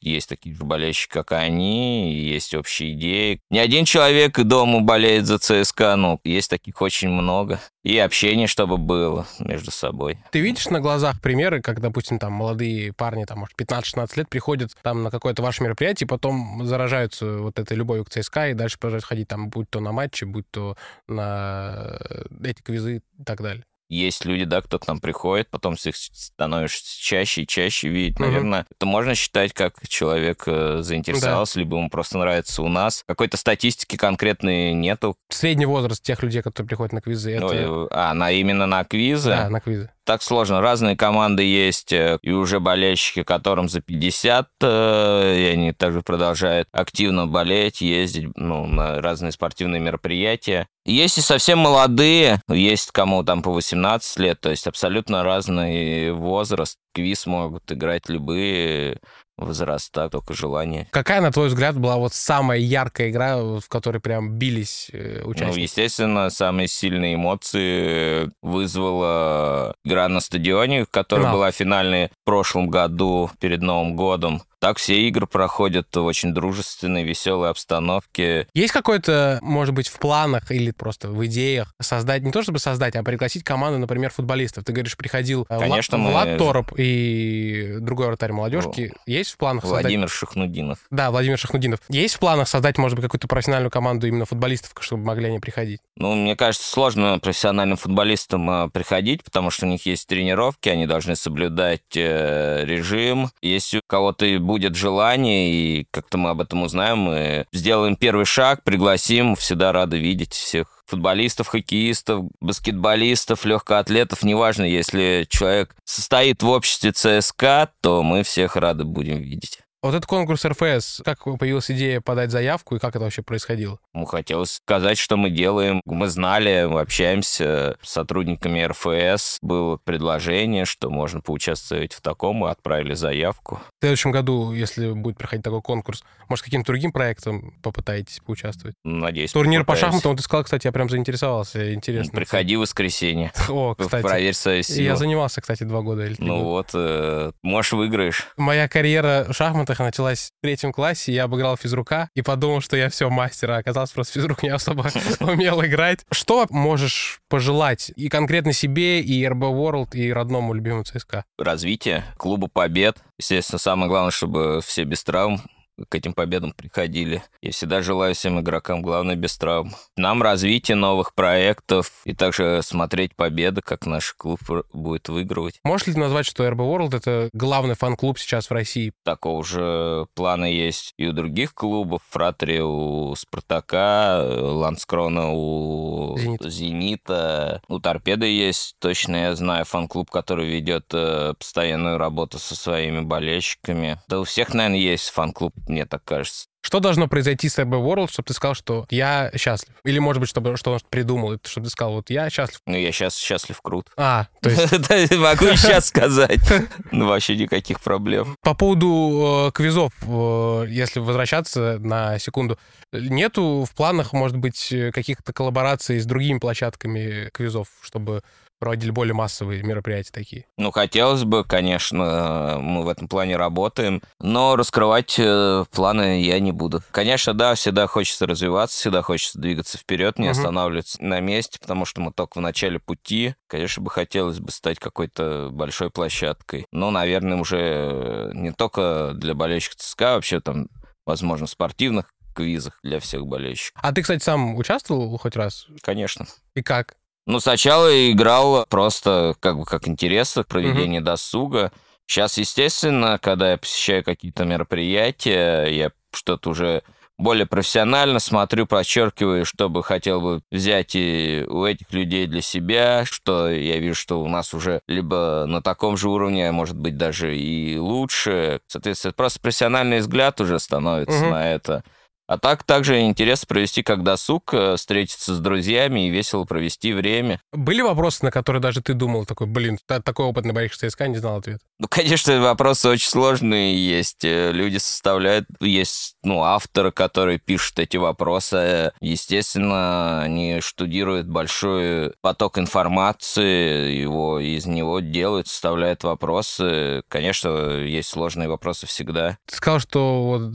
есть 0.02 0.28
такие 0.28 0.54
же 0.54 0.64
болельщики, 0.64 1.12
как 1.12 1.32
они, 1.32 2.12
есть 2.14 2.54
общие 2.54 2.92
идеи. 2.92 3.40
Не 3.50 3.58
один 3.58 3.84
человек 3.84 4.38
дома 4.40 4.80
болеет 4.80 5.26
за 5.26 5.38
ЦСКА, 5.38 5.96
но 5.96 6.20
есть 6.24 6.50
таких 6.50 6.80
очень 6.82 7.08
много. 7.08 7.60
И 7.82 7.98
общение, 7.98 8.46
чтобы 8.46 8.78
было 8.78 9.26
между 9.40 9.70
собой. 9.70 10.18
Ты 10.30 10.40
видишь 10.40 10.68
на 10.68 10.80
глазах 10.80 11.20
примеры, 11.20 11.60
как, 11.60 11.80
допустим, 11.80 12.18
там 12.18 12.32
молодые 12.32 12.92
парни, 12.92 13.24
там, 13.24 13.40
может, 13.40 13.58
15-16 13.58 14.10
лет, 14.16 14.28
приходят 14.28 14.70
там 14.82 15.02
на 15.02 15.10
какое-то 15.10 15.42
ваше 15.42 15.64
мероприятие, 15.64 16.06
потом 16.06 16.64
заражаются 16.64 17.38
вот 17.38 17.58
этой 17.58 17.76
любовью 17.76 18.04
к 18.04 18.10
ЦСКА, 18.10 18.50
и 18.50 18.54
дальше 18.54 18.78
продолжают 18.78 19.04
ходить 19.04 19.28
там, 19.28 19.48
будь 19.50 19.68
то 19.68 19.80
на 19.80 19.92
матчи, 19.92 20.24
будь 20.24 20.48
то 20.50 20.76
на 21.08 21.98
эти 22.44 22.62
квизы 22.62 22.96
и 22.98 23.24
так 23.24 23.42
далее 23.42 23.64
есть 23.92 24.24
люди, 24.24 24.44
да, 24.44 24.60
кто 24.60 24.78
к 24.78 24.86
нам 24.86 25.00
приходит, 25.00 25.50
потом 25.50 25.74
их 25.74 25.96
становишься 25.96 27.00
чаще 27.00 27.42
и 27.42 27.46
чаще 27.46 27.88
видеть. 27.88 28.18
Угу. 28.18 28.24
Наверное, 28.24 28.66
это 28.70 28.86
можно 28.86 29.14
считать, 29.14 29.52
как 29.52 29.74
человек 29.88 30.44
э, 30.46 30.78
заинтересовался, 30.80 31.54
да. 31.54 31.60
либо 31.60 31.76
ему 31.76 31.90
просто 31.90 32.18
нравится 32.18 32.62
у 32.62 32.68
нас. 32.68 33.04
Какой-то 33.06 33.36
статистики 33.36 33.96
конкретной 33.96 34.72
нету. 34.72 35.16
Средний 35.28 35.66
возраст 35.66 36.02
тех 36.02 36.22
людей, 36.22 36.42
которые 36.42 36.68
приходят 36.68 36.92
на 36.92 37.00
квизы, 37.00 37.32
это... 37.32 37.54
Ну, 37.54 37.88
а, 37.90 38.14
на, 38.14 38.30
именно 38.30 38.66
на 38.66 38.84
квизы? 38.84 39.30
Да, 39.30 39.50
на 39.50 39.60
квизы 39.60 39.90
так 40.04 40.22
сложно. 40.22 40.60
Разные 40.60 40.96
команды 40.96 41.42
есть, 41.42 41.92
э, 41.92 42.18
и 42.22 42.30
уже 42.30 42.60
болельщики, 42.60 43.22
которым 43.22 43.68
за 43.68 43.80
50, 43.80 44.48
э, 44.60 45.36
и 45.38 45.44
они 45.44 45.72
также 45.72 46.02
продолжают 46.02 46.68
активно 46.72 47.26
болеть, 47.26 47.80
ездить 47.80 48.28
ну, 48.36 48.66
на 48.66 49.00
разные 49.00 49.32
спортивные 49.32 49.80
мероприятия. 49.80 50.66
Есть 50.84 51.18
и 51.18 51.20
совсем 51.20 51.58
молодые, 51.60 52.40
есть 52.48 52.90
кому 52.90 53.22
там 53.22 53.42
по 53.42 53.52
18 53.52 54.18
лет, 54.18 54.40
то 54.40 54.50
есть 54.50 54.66
абсолютно 54.66 55.22
разный 55.22 56.12
возраст. 56.12 56.78
Квиз 56.94 57.26
могут 57.26 57.70
играть 57.70 58.08
любые 58.08 58.98
возраста, 59.44 60.08
только 60.08 60.34
желание. 60.34 60.86
Какая, 60.90 61.20
на 61.20 61.30
твой 61.32 61.48
взгляд, 61.48 61.78
была 61.78 61.96
вот 61.96 62.14
самая 62.14 62.58
яркая 62.58 63.10
игра, 63.10 63.36
в 63.38 63.68
которой 63.68 63.98
прям 64.00 64.38
бились 64.38 64.90
э, 64.92 65.22
участники? 65.24 65.56
Ну, 65.56 65.62
естественно, 65.62 66.30
самые 66.30 66.68
сильные 66.68 67.14
эмоции 67.14 68.30
вызвала 68.42 69.74
игра 69.84 70.08
на 70.08 70.20
стадионе, 70.20 70.86
которая 70.90 71.26
Финал. 71.26 71.36
была 71.36 71.50
финальной 71.50 72.08
в 72.08 72.24
прошлом 72.24 72.68
году 72.68 73.30
перед 73.40 73.62
Новым 73.62 73.96
годом. 73.96 74.42
Так 74.62 74.78
все 74.78 75.08
игры 75.08 75.26
проходят 75.26 75.88
в 75.92 76.04
очень 76.04 76.32
дружественной, 76.32 77.02
веселой 77.02 77.50
обстановке. 77.50 78.46
Есть 78.54 78.72
какой-то, 78.72 79.40
может 79.42 79.74
быть, 79.74 79.88
в 79.88 79.98
планах 79.98 80.52
или 80.52 80.70
просто 80.70 81.08
в 81.08 81.26
идеях 81.26 81.74
создать, 81.80 82.22
не 82.22 82.30
то 82.30 82.44
чтобы 82.44 82.60
создать, 82.60 82.94
а 82.94 83.02
пригласить 83.02 83.42
команду, 83.42 83.80
например, 83.80 84.12
футболистов? 84.12 84.62
Ты 84.62 84.72
говоришь, 84.72 84.96
приходил 84.96 85.46
э, 85.48 85.58
Конечно, 85.58 85.98
Влад, 85.98 86.06
мы... 86.06 86.12
Влад 86.12 86.38
Тороп 86.38 86.72
и 86.78 87.78
другой 87.80 88.06
вратарь 88.06 88.30
молодежки. 88.30 88.92
Есть 89.04 89.32
в 89.32 89.36
планах 89.36 89.64
Владимир 89.64 90.08
создать... 90.08 90.28
Шахнудинов. 90.28 90.78
Да, 90.92 91.10
Владимир 91.10 91.38
Шахнудинов. 91.38 91.80
Есть 91.88 92.14
в 92.14 92.18
планах 92.20 92.46
создать, 92.46 92.78
может 92.78 92.94
быть, 92.94 93.06
какую-то 93.06 93.26
профессиональную 93.26 93.72
команду 93.72 94.06
именно 94.06 94.26
футболистов, 94.26 94.74
чтобы 94.78 95.02
могли 95.02 95.26
они 95.26 95.40
приходить? 95.40 95.80
Ну, 95.96 96.14
мне 96.14 96.36
кажется, 96.36 96.70
сложно 96.70 97.18
профессиональным 97.18 97.76
футболистам 97.76 98.48
э, 98.48 98.70
приходить, 98.70 99.24
потому 99.24 99.50
что 99.50 99.66
у 99.66 99.68
них 99.68 99.86
есть 99.86 100.06
тренировки, 100.06 100.68
они 100.68 100.86
должны 100.86 101.16
соблюдать 101.16 101.96
э, 101.96 102.64
режим. 102.64 103.30
Если 103.42 103.78
у 103.78 103.82
кого-то 103.88 104.24
будет 104.52 104.76
желание, 104.76 105.50
и 105.50 105.86
как-то 105.90 106.18
мы 106.18 106.28
об 106.28 106.42
этом 106.42 106.62
узнаем, 106.62 106.98
мы 106.98 107.46
сделаем 107.54 107.96
первый 107.96 108.26
шаг, 108.26 108.62
пригласим, 108.64 109.34
всегда 109.34 109.72
рады 109.72 109.96
видеть 109.98 110.34
всех 110.34 110.82
футболистов, 110.84 111.48
хоккеистов, 111.48 112.26
баскетболистов, 112.40 113.46
легкоатлетов, 113.46 114.22
неважно, 114.22 114.64
если 114.64 115.26
человек 115.30 115.74
состоит 115.84 116.42
в 116.42 116.48
обществе 116.50 116.92
ЦСКА, 116.92 117.70
то 117.80 118.02
мы 118.02 118.24
всех 118.24 118.56
рады 118.56 118.84
будем 118.84 119.16
видеть. 119.22 119.60
Вот 119.82 119.94
этот 119.94 120.06
конкурс 120.06 120.44
РФС, 120.44 121.02
как 121.04 121.24
появилась 121.38 121.68
идея 121.68 122.00
подать 122.00 122.30
заявку 122.30 122.76
и 122.76 122.78
как 122.78 122.90
это 122.94 123.00
вообще 123.00 123.22
происходило? 123.22 123.80
Ну, 123.94 124.04
хотелось 124.04 124.52
сказать, 124.52 124.96
что 124.96 125.16
мы 125.16 125.28
делаем. 125.28 125.80
Мы 125.84 126.06
знали, 126.06 126.66
мы 126.70 126.80
общаемся 126.82 127.76
с 127.82 127.90
сотрудниками 127.90 128.60
РФС. 128.62 129.38
Было 129.42 129.78
предложение, 129.82 130.66
что 130.66 130.88
можно 130.88 131.20
поучаствовать 131.20 131.94
в 131.94 132.00
таком. 132.00 132.46
и 132.46 132.48
отправили 132.48 132.94
заявку. 132.94 133.56
В 133.80 133.84
следующем 133.84 134.12
году, 134.12 134.52
если 134.52 134.88
будет 134.92 135.18
проходить 135.18 135.44
такой 135.44 135.62
конкурс, 135.62 136.04
может, 136.28 136.44
каким-то 136.44 136.68
другим 136.68 136.92
проектом 136.92 137.52
попытаетесь 137.60 138.20
поучаствовать? 138.20 138.76
Надеюсь, 138.84 139.32
Турнир 139.32 139.62
попытаюсь. 139.64 139.80
по 139.80 139.86
шахматам, 139.86 140.16
ты 140.16 140.22
сказал, 140.22 140.44
кстати, 140.44 140.68
я 140.68 140.72
прям 140.72 140.88
заинтересовался. 140.90 141.74
Интересно. 141.74 142.12
Приходи 142.14 142.54
в 142.56 142.60
воскресенье. 142.60 143.32
О, 143.48 143.74
кстати. 143.74 144.02
Проверь 144.02 144.34
свою 144.34 144.62
силу. 144.62 144.84
Я 144.84 144.94
занимался, 144.94 145.40
кстати, 145.40 145.64
два 145.64 145.80
года 145.82 146.06
или 146.06 146.14
три 146.14 146.24
Ну 146.24 146.36
года. 146.36 146.48
вот, 146.48 146.70
э, 146.74 147.32
может, 147.42 147.72
выиграешь. 147.72 148.28
Моя 148.36 148.68
карьера 148.68 149.26
шахмата 149.32 149.71
90-х 149.72 149.84
началась 149.84 150.30
в 150.38 150.42
третьем 150.42 150.72
классе, 150.72 151.12
я 151.12 151.24
обыграл 151.24 151.56
физрука 151.56 152.08
и 152.14 152.22
подумал, 152.22 152.60
что 152.60 152.76
я 152.76 152.88
все 152.88 153.08
мастер, 153.10 153.50
а 153.50 153.56
оказалось, 153.58 153.90
просто 153.90 154.14
физрук 154.14 154.42
не 154.42 154.50
особо 154.50 154.86
умел 155.20 155.64
играть. 155.64 156.00
Что 156.10 156.46
можешь 156.50 157.20
пожелать 157.28 157.92
и 157.96 158.08
конкретно 158.08 158.52
себе, 158.52 159.00
и 159.00 159.26
РБ 159.26 159.42
World, 159.42 159.94
и 159.94 160.12
родному 160.12 160.54
любимому 160.54 160.84
ЦСКА? 160.84 161.24
Развитие 161.38 162.04
клуба 162.16 162.48
побед. 162.48 162.98
Естественно, 163.18 163.58
самое 163.58 163.88
главное, 163.88 164.10
чтобы 164.10 164.60
все 164.64 164.84
без 164.84 165.02
травм 165.04 165.40
к 165.88 165.94
этим 165.94 166.12
победам 166.12 166.52
приходили. 166.52 167.22
Я 167.40 167.52
всегда 167.52 167.82
желаю 167.82 168.14
всем 168.14 168.40
игрокам, 168.40 168.82
главное, 168.82 169.16
без 169.16 169.36
травм. 169.36 169.74
Нам 169.96 170.22
развитие 170.22 170.76
новых 170.76 171.14
проектов 171.14 171.90
и 172.04 172.14
также 172.14 172.60
смотреть 172.62 173.14
победы, 173.16 173.60
как 173.62 173.86
наш 173.86 174.12
клуб 174.14 174.40
будет 174.72 175.08
выигрывать. 175.08 175.60
Можешь 175.64 175.86
ли 175.86 175.94
ты 175.94 176.00
назвать, 176.00 176.26
что 176.26 176.46
RB 176.46 176.56
World— 176.56 176.96
это 176.96 177.30
главный 177.32 177.74
фан-клуб 177.74 178.18
сейчас 178.18 178.48
в 178.48 178.52
России? 178.52 178.92
Такого 179.04 179.44
же 179.44 180.06
плана 180.14 180.44
есть 180.44 180.94
и 180.96 181.06
у 181.06 181.12
других 181.12 181.54
клубов. 181.54 182.02
Фратри 182.10 182.60
у 182.60 183.14
Спартака, 183.16 184.24
Ланскрона 184.24 185.30
у 185.32 186.16
Зенит. 186.18 186.42
Зенита. 186.44 187.62
У 187.68 187.78
Торпеды 187.78 188.26
есть, 188.26 188.76
точно 188.78 189.16
я 189.16 189.34
знаю, 189.34 189.64
фан-клуб, 189.64 190.10
который 190.10 190.48
ведет 190.48 190.86
э, 190.92 191.34
постоянную 191.38 191.98
работу 191.98 192.38
со 192.38 192.54
своими 192.54 193.00
болельщиками. 193.00 194.00
Да 194.08 194.20
у 194.20 194.24
всех, 194.24 194.54
наверное, 194.54 194.78
есть 194.78 195.10
фан-клуб 195.10 195.52
мне 195.72 195.86
так 195.86 196.04
кажется. 196.04 196.46
Что 196.64 196.78
должно 196.78 197.08
произойти 197.08 197.48
с 197.48 197.58
RB 197.58 197.70
World, 197.70 198.10
чтобы 198.12 198.28
ты 198.28 198.34
сказал, 198.34 198.54
что 198.54 198.86
я 198.88 199.32
счастлив? 199.36 199.74
Или, 199.84 199.98
может 199.98 200.20
быть, 200.20 200.28
чтобы 200.28 200.56
что 200.56 200.72
он 200.72 200.78
придумал, 200.88 201.36
чтобы 201.44 201.66
ты 201.66 201.70
сказал, 201.72 201.94
вот 201.94 202.08
я 202.10 202.30
счастлив? 202.30 202.60
Ну, 202.66 202.76
я 202.76 202.92
сейчас 202.92 203.16
счастлив 203.16 203.60
крут. 203.60 203.88
А, 203.96 204.28
то 204.40 204.48
есть... 204.48 204.70
Могу 205.16 205.46
сейчас 205.56 205.86
сказать. 205.86 206.40
Ну, 206.92 207.08
вообще 207.08 207.36
никаких 207.36 207.80
проблем. 207.80 208.36
По 208.42 208.54
поводу 208.54 209.48
э, 209.48 209.52
квизов, 209.52 209.92
э, 210.02 210.66
если 210.68 211.00
возвращаться 211.00 211.78
на 211.80 212.18
секунду, 212.18 212.58
нету 212.92 213.66
в 213.68 213.74
планах, 213.74 214.12
может 214.12 214.36
быть, 214.36 214.72
каких-то 214.92 215.32
коллабораций 215.32 215.98
с 215.98 216.04
другими 216.04 216.38
площадками 216.38 217.30
квизов, 217.32 217.68
чтобы 217.80 218.22
проводили 218.62 218.92
более 218.92 219.12
массовые 219.12 219.60
мероприятия 219.64 220.12
такие? 220.12 220.46
Ну, 220.56 220.70
хотелось 220.70 221.24
бы, 221.24 221.42
конечно, 221.42 222.58
мы 222.60 222.84
в 222.84 222.88
этом 222.88 223.08
плане 223.08 223.36
работаем, 223.36 224.00
но 224.20 224.54
раскрывать 224.54 225.16
э, 225.18 225.64
планы 225.72 226.22
я 226.22 226.38
не 226.38 226.52
буду. 226.52 226.80
Конечно, 226.92 227.34
да, 227.34 227.56
всегда 227.56 227.88
хочется 227.88 228.24
развиваться, 228.24 228.76
всегда 228.76 229.02
хочется 229.02 229.40
двигаться 229.40 229.78
вперед, 229.78 230.20
не 230.20 230.26
угу. 230.26 230.38
останавливаться 230.38 231.02
на 231.02 231.18
месте, 231.18 231.58
потому 231.60 231.84
что 231.84 232.00
мы 232.02 232.12
только 232.12 232.38
в 232.38 232.40
начале 232.40 232.78
пути. 232.78 233.34
Конечно 233.48 233.82
бы 233.82 233.90
хотелось 233.90 234.38
бы 234.38 234.52
стать 234.52 234.78
какой-то 234.78 235.48
большой 235.50 235.90
площадкой. 235.90 236.66
Но, 236.70 236.92
наверное, 236.92 237.38
уже 237.38 238.30
не 238.32 238.52
только 238.52 239.10
для 239.16 239.34
болельщиков 239.34 239.80
ЦСКА, 239.80 240.14
вообще 240.14 240.38
там, 240.38 240.68
возможно, 241.04 241.48
спортивных 241.48 242.14
квизах 242.32 242.78
для 242.84 243.00
всех 243.00 243.26
болельщиков. 243.26 243.82
А 243.82 243.92
ты, 243.92 244.02
кстати, 244.02 244.22
сам 244.22 244.54
участвовал 244.54 245.18
хоть 245.18 245.34
раз? 245.34 245.66
Конечно. 245.82 246.26
И 246.54 246.62
как? 246.62 246.94
Ну, 247.26 247.40
сначала 247.40 248.10
играл 248.10 248.66
просто 248.68 249.34
как 249.40 249.58
бы 249.58 249.64
как 249.64 249.86
интерес 249.86 250.32
к 250.32 250.46
проведению 250.46 251.00
mm-hmm. 251.00 251.04
досуга. 251.04 251.72
Сейчас, 252.06 252.36
естественно, 252.36 253.18
когда 253.22 253.52
я 253.52 253.56
посещаю 253.56 254.02
какие-то 254.02 254.44
мероприятия, 254.44 255.66
я 255.66 255.92
что-то 256.12 256.50
уже 256.50 256.82
более 257.18 257.46
профессионально 257.46 258.18
смотрю, 258.18 258.66
подчеркиваю, 258.66 259.44
что 259.44 259.68
бы 259.68 259.82
хотел 259.82 260.20
бы 260.20 260.42
взять 260.50 260.94
и 260.94 261.44
у 261.48 261.64
этих 261.64 261.92
людей 261.92 262.26
для 262.26 262.42
себя, 262.42 263.04
что 263.04 263.48
я 263.48 263.78
вижу, 263.78 263.94
что 263.94 264.20
у 264.20 264.28
нас 264.28 264.52
уже 264.54 264.80
либо 264.88 265.44
на 265.46 265.62
таком 265.62 265.96
же 265.96 266.08
уровне, 266.08 266.48
а 266.48 266.52
может 266.52 266.76
быть 266.76 266.96
даже 266.96 267.36
и 267.36 267.78
лучше. 267.78 268.60
Соответственно, 268.66 269.12
просто 269.12 269.40
профессиональный 269.40 270.00
взгляд 270.00 270.40
уже 270.40 270.58
становится 270.58 271.20
угу. 271.20 271.30
на 271.30 271.52
это. 271.52 271.84
А 272.32 272.38
так 272.38 272.62
также 272.64 273.02
интересно 273.02 273.46
провести 273.46 273.82
как 273.82 274.02
досуг, 274.02 274.54
э, 274.54 274.76
встретиться 274.76 275.34
с 275.34 275.38
друзьями 275.38 276.06
и 276.06 276.10
весело 276.10 276.44
провести 276.44 276.94
время. 276.94 277.42
Были 277.52 277.82
вопросы, 277.82 278.24
на 278.24 278.30
которые 278.30 278.62
даже 278.62 278.80
ты 278.80 278.94
думал, 278.94 279.26
такой, 279.26 279.46
блин, 279.46 279.78
та- 279.86 280.00
такой 280.00 280.24
опытный 280.24 280.54
болельщик 280.54 280.78
ЦСКА 280.78 281.08
не 281.08 281.18
знал 281.18 281.36
ответ? 281.36 281.60
Ну, 281.78 281.88
конечно, 281.90 282.40
вопросы 282.40 282.88
очень 282.88 283.10
сложные 283.10 283.76
есть. 283.76 284.24
Э, 284.24 284.50
Люди 284.50 284.78
составляют, 284.78 285.46
есть, 285.60 286.14
ну, 286.22 286.42
авторы, 286.42 286.90
которые 286.90 287.38
пишут 287.38 287.78
эти 287.78 287.98
вопросы. 287.98 288.92
Естественно, 289.02 290.22
они 290.22 290.60
штудируют 290.62 291.26
большой 291.26 292.14
поток 292.22 292.56
информации, 292.56 293.92
его 293.92 294.38
из 294.38 294.64
него 294.64 295.00
делают, 295.00 295.48
составляют 295.48 296.02
вопросы. 296.02 297.02
Конечно, 297.08 297.78
есть 297.80 298.08
сложные 298.08 298.48
вопросы 298.48 298.86
всегда. 298.86 299.36
Ты 299.46 299.56
сказал, 299.56 299.80
что 299.80 300.22
вот 300.24 300.54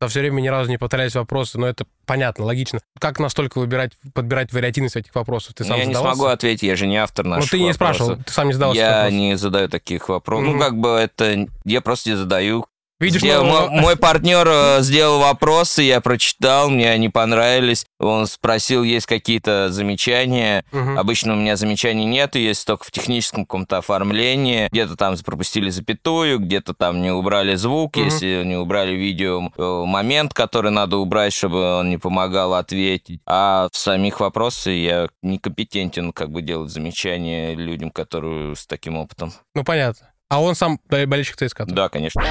за 0.00 0.08
все 0.08 0.20
время 0.20 0.40
ни 0.40 0.48
разу 0.48 0.70
не 0.70 0.78
повторялись 0.78 1.14
вопросы, 1.14 1.58
но 1.58 1.66
это 1.66 1.86
понятно, 2.04 2.44
логично. 2.44 2.80
Как 3.00 3.18
настолько 3.18 3.58
выбирать, 3.58 3.92
подбирать 4.12 4.52
вариативность 4.52 4.96
этих 4.96 5.14
вопросов? 5.14 5.54
Ты 5.54 5.64
Ну, 5.64 5.68
сам 5.70 5.78
я 5.78 5.84
не 5.86 5.94
задавался? 5.94 6.16
смогу 6.18 6.30
ответить, 6.32 6.62
я 6.64 6.76
же 6.76 6.86
не 6.86 6.96
автор 6.98 7.24
Ну, 7.24 7.36
наших 7.36 7.50
ты 7.50 7.58
не 7.58 7.72
вопросов. 7.72 7.96
спрашивал, 7.96 8.22
ты 8.24 8.32
сам 8.32 8.46
не 8.48 8.52
задавался. 8.52 8.80
Я 8.80 9.10
не 9.10 9.36
задаю 9.36 9.68
таких 9.68 10.08
вопросов. 10.08 10.46
Мгм. 10.48 10.56
Ну, 10.58 10.62
как 10.62 10.76
бы 10.78 10.88
это... 10.90 11.46
Я 11.64 11.80
просто 11.80 12.10
не 12.10 12.16
задаю. 12.16 12.66
Видишь, 12.98 13.20
Сделал- 13.20 13.44
мой, 13.68 13.68
мой 13.80 13.96
партнер 13.96 14.46
э, 14.48 14.78
сделал 14.80 15.20
вопросы, 15.20 15.82
я 15.82 16.00
прочитал, 16.00 16.70
мне 16.70 16.90
они 16.90 17.10
понравились. 17.10 17.84
Он 18.00 18.26
спросил, 18.26 18.82
есть 18.82 19.04
какие-то 19.04 19.68
замечания. 19.70 20.64
мгм. 20.72 20.98
Обычно 20.98 21.34
у 21.34 21.36
меня 21.36 21.56
замечаний 21.56 22.06
нет, 22.06 22.36
есть 22.36 22.66
только 22.66 22.84
в 22.84 22.90
техническом 22.90 23.44
каком-то 23.44 23.76
оформлении. 23.78 24.68
Где-то 24.72 24.96
там 24.96 25.14
пропустили 25.24 25.68
запятую, 25.68 26.38
где-то 26.38 26.72
там 26.72 27.02
не 27.02 27.10
убрали 27.10 27.54
звук, 27.56 27.96
Мгм. 27.96 28.04
если 28.06 28.42
не 28.44 28.56
убрали 28.56 28.92
видео, 28.92 29.50
э, 29.58 29.84
момент, 29.86 30.32
который 30.32 30.70
надо 30.70 30.96
убрать, 30.96 31.34
чтобы 31.34 31.80
он 31.80 31.90
не 31.90 31.98
помогал 31.98 32.54
ответить. 32.54 33.20
А 33.26 33.68
в 33.72 33.76
самих 33.76 34.20
вопросах 34.20 34.72
я 34.72 35.08
некомпетентен 35.22 36.12
как 36.12 36.30
бы 36.30 36.40
делать 36.40 36.70
замечания 36.70 37.54
людям, 37.54 37.90
которые 37.90 38.56
с 38.56 38.66
таким 38.66 38.96
опытом. 38.96 39.34
Ну, 39.54 39.64
понятно. 39.64 40.08
А 40.30 40.40
он 40.40 40.54
сам 40.54 40.80
бо- 40.88 41.06
болельщик 41.06 41.36
ЦСКА? 41.36 41.66
Да, 41.66 41.88
конечно. 41.90 42.22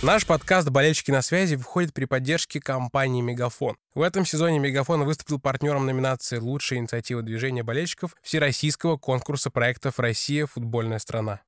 Наш 0.00 0.26
подкаст 0.26 0.68
«Болельщики 0.70 1.10
на 1.10 1.22
связи» 1.22 1.56
выходит 1.56 1.92
при 1.92 2.04
поддержке 2.04 2.60
компании 2.60 3.20
«Мегафон». 3.20 3.76
В 3.96 4.02
этом 4.02 4.24
сезоне 4.24 4.60
«Мегафон» 4.60 5.02
выступил 5.02 5.40
партнером 5.40 5.86
номинации 5.86 6.38
«Лучшая 6.38 6.78
инициатива 6.78 7.20
движения 7.20 7.64
болельщиков» 7.64 8.14
Всероссийского 8.22 8.96
конкурса 8.96 9.50
проектов 9.50 9.98
«Россия. 9.98 10.46
Футбольная 10.46 11.00
страна». 11.00 11.40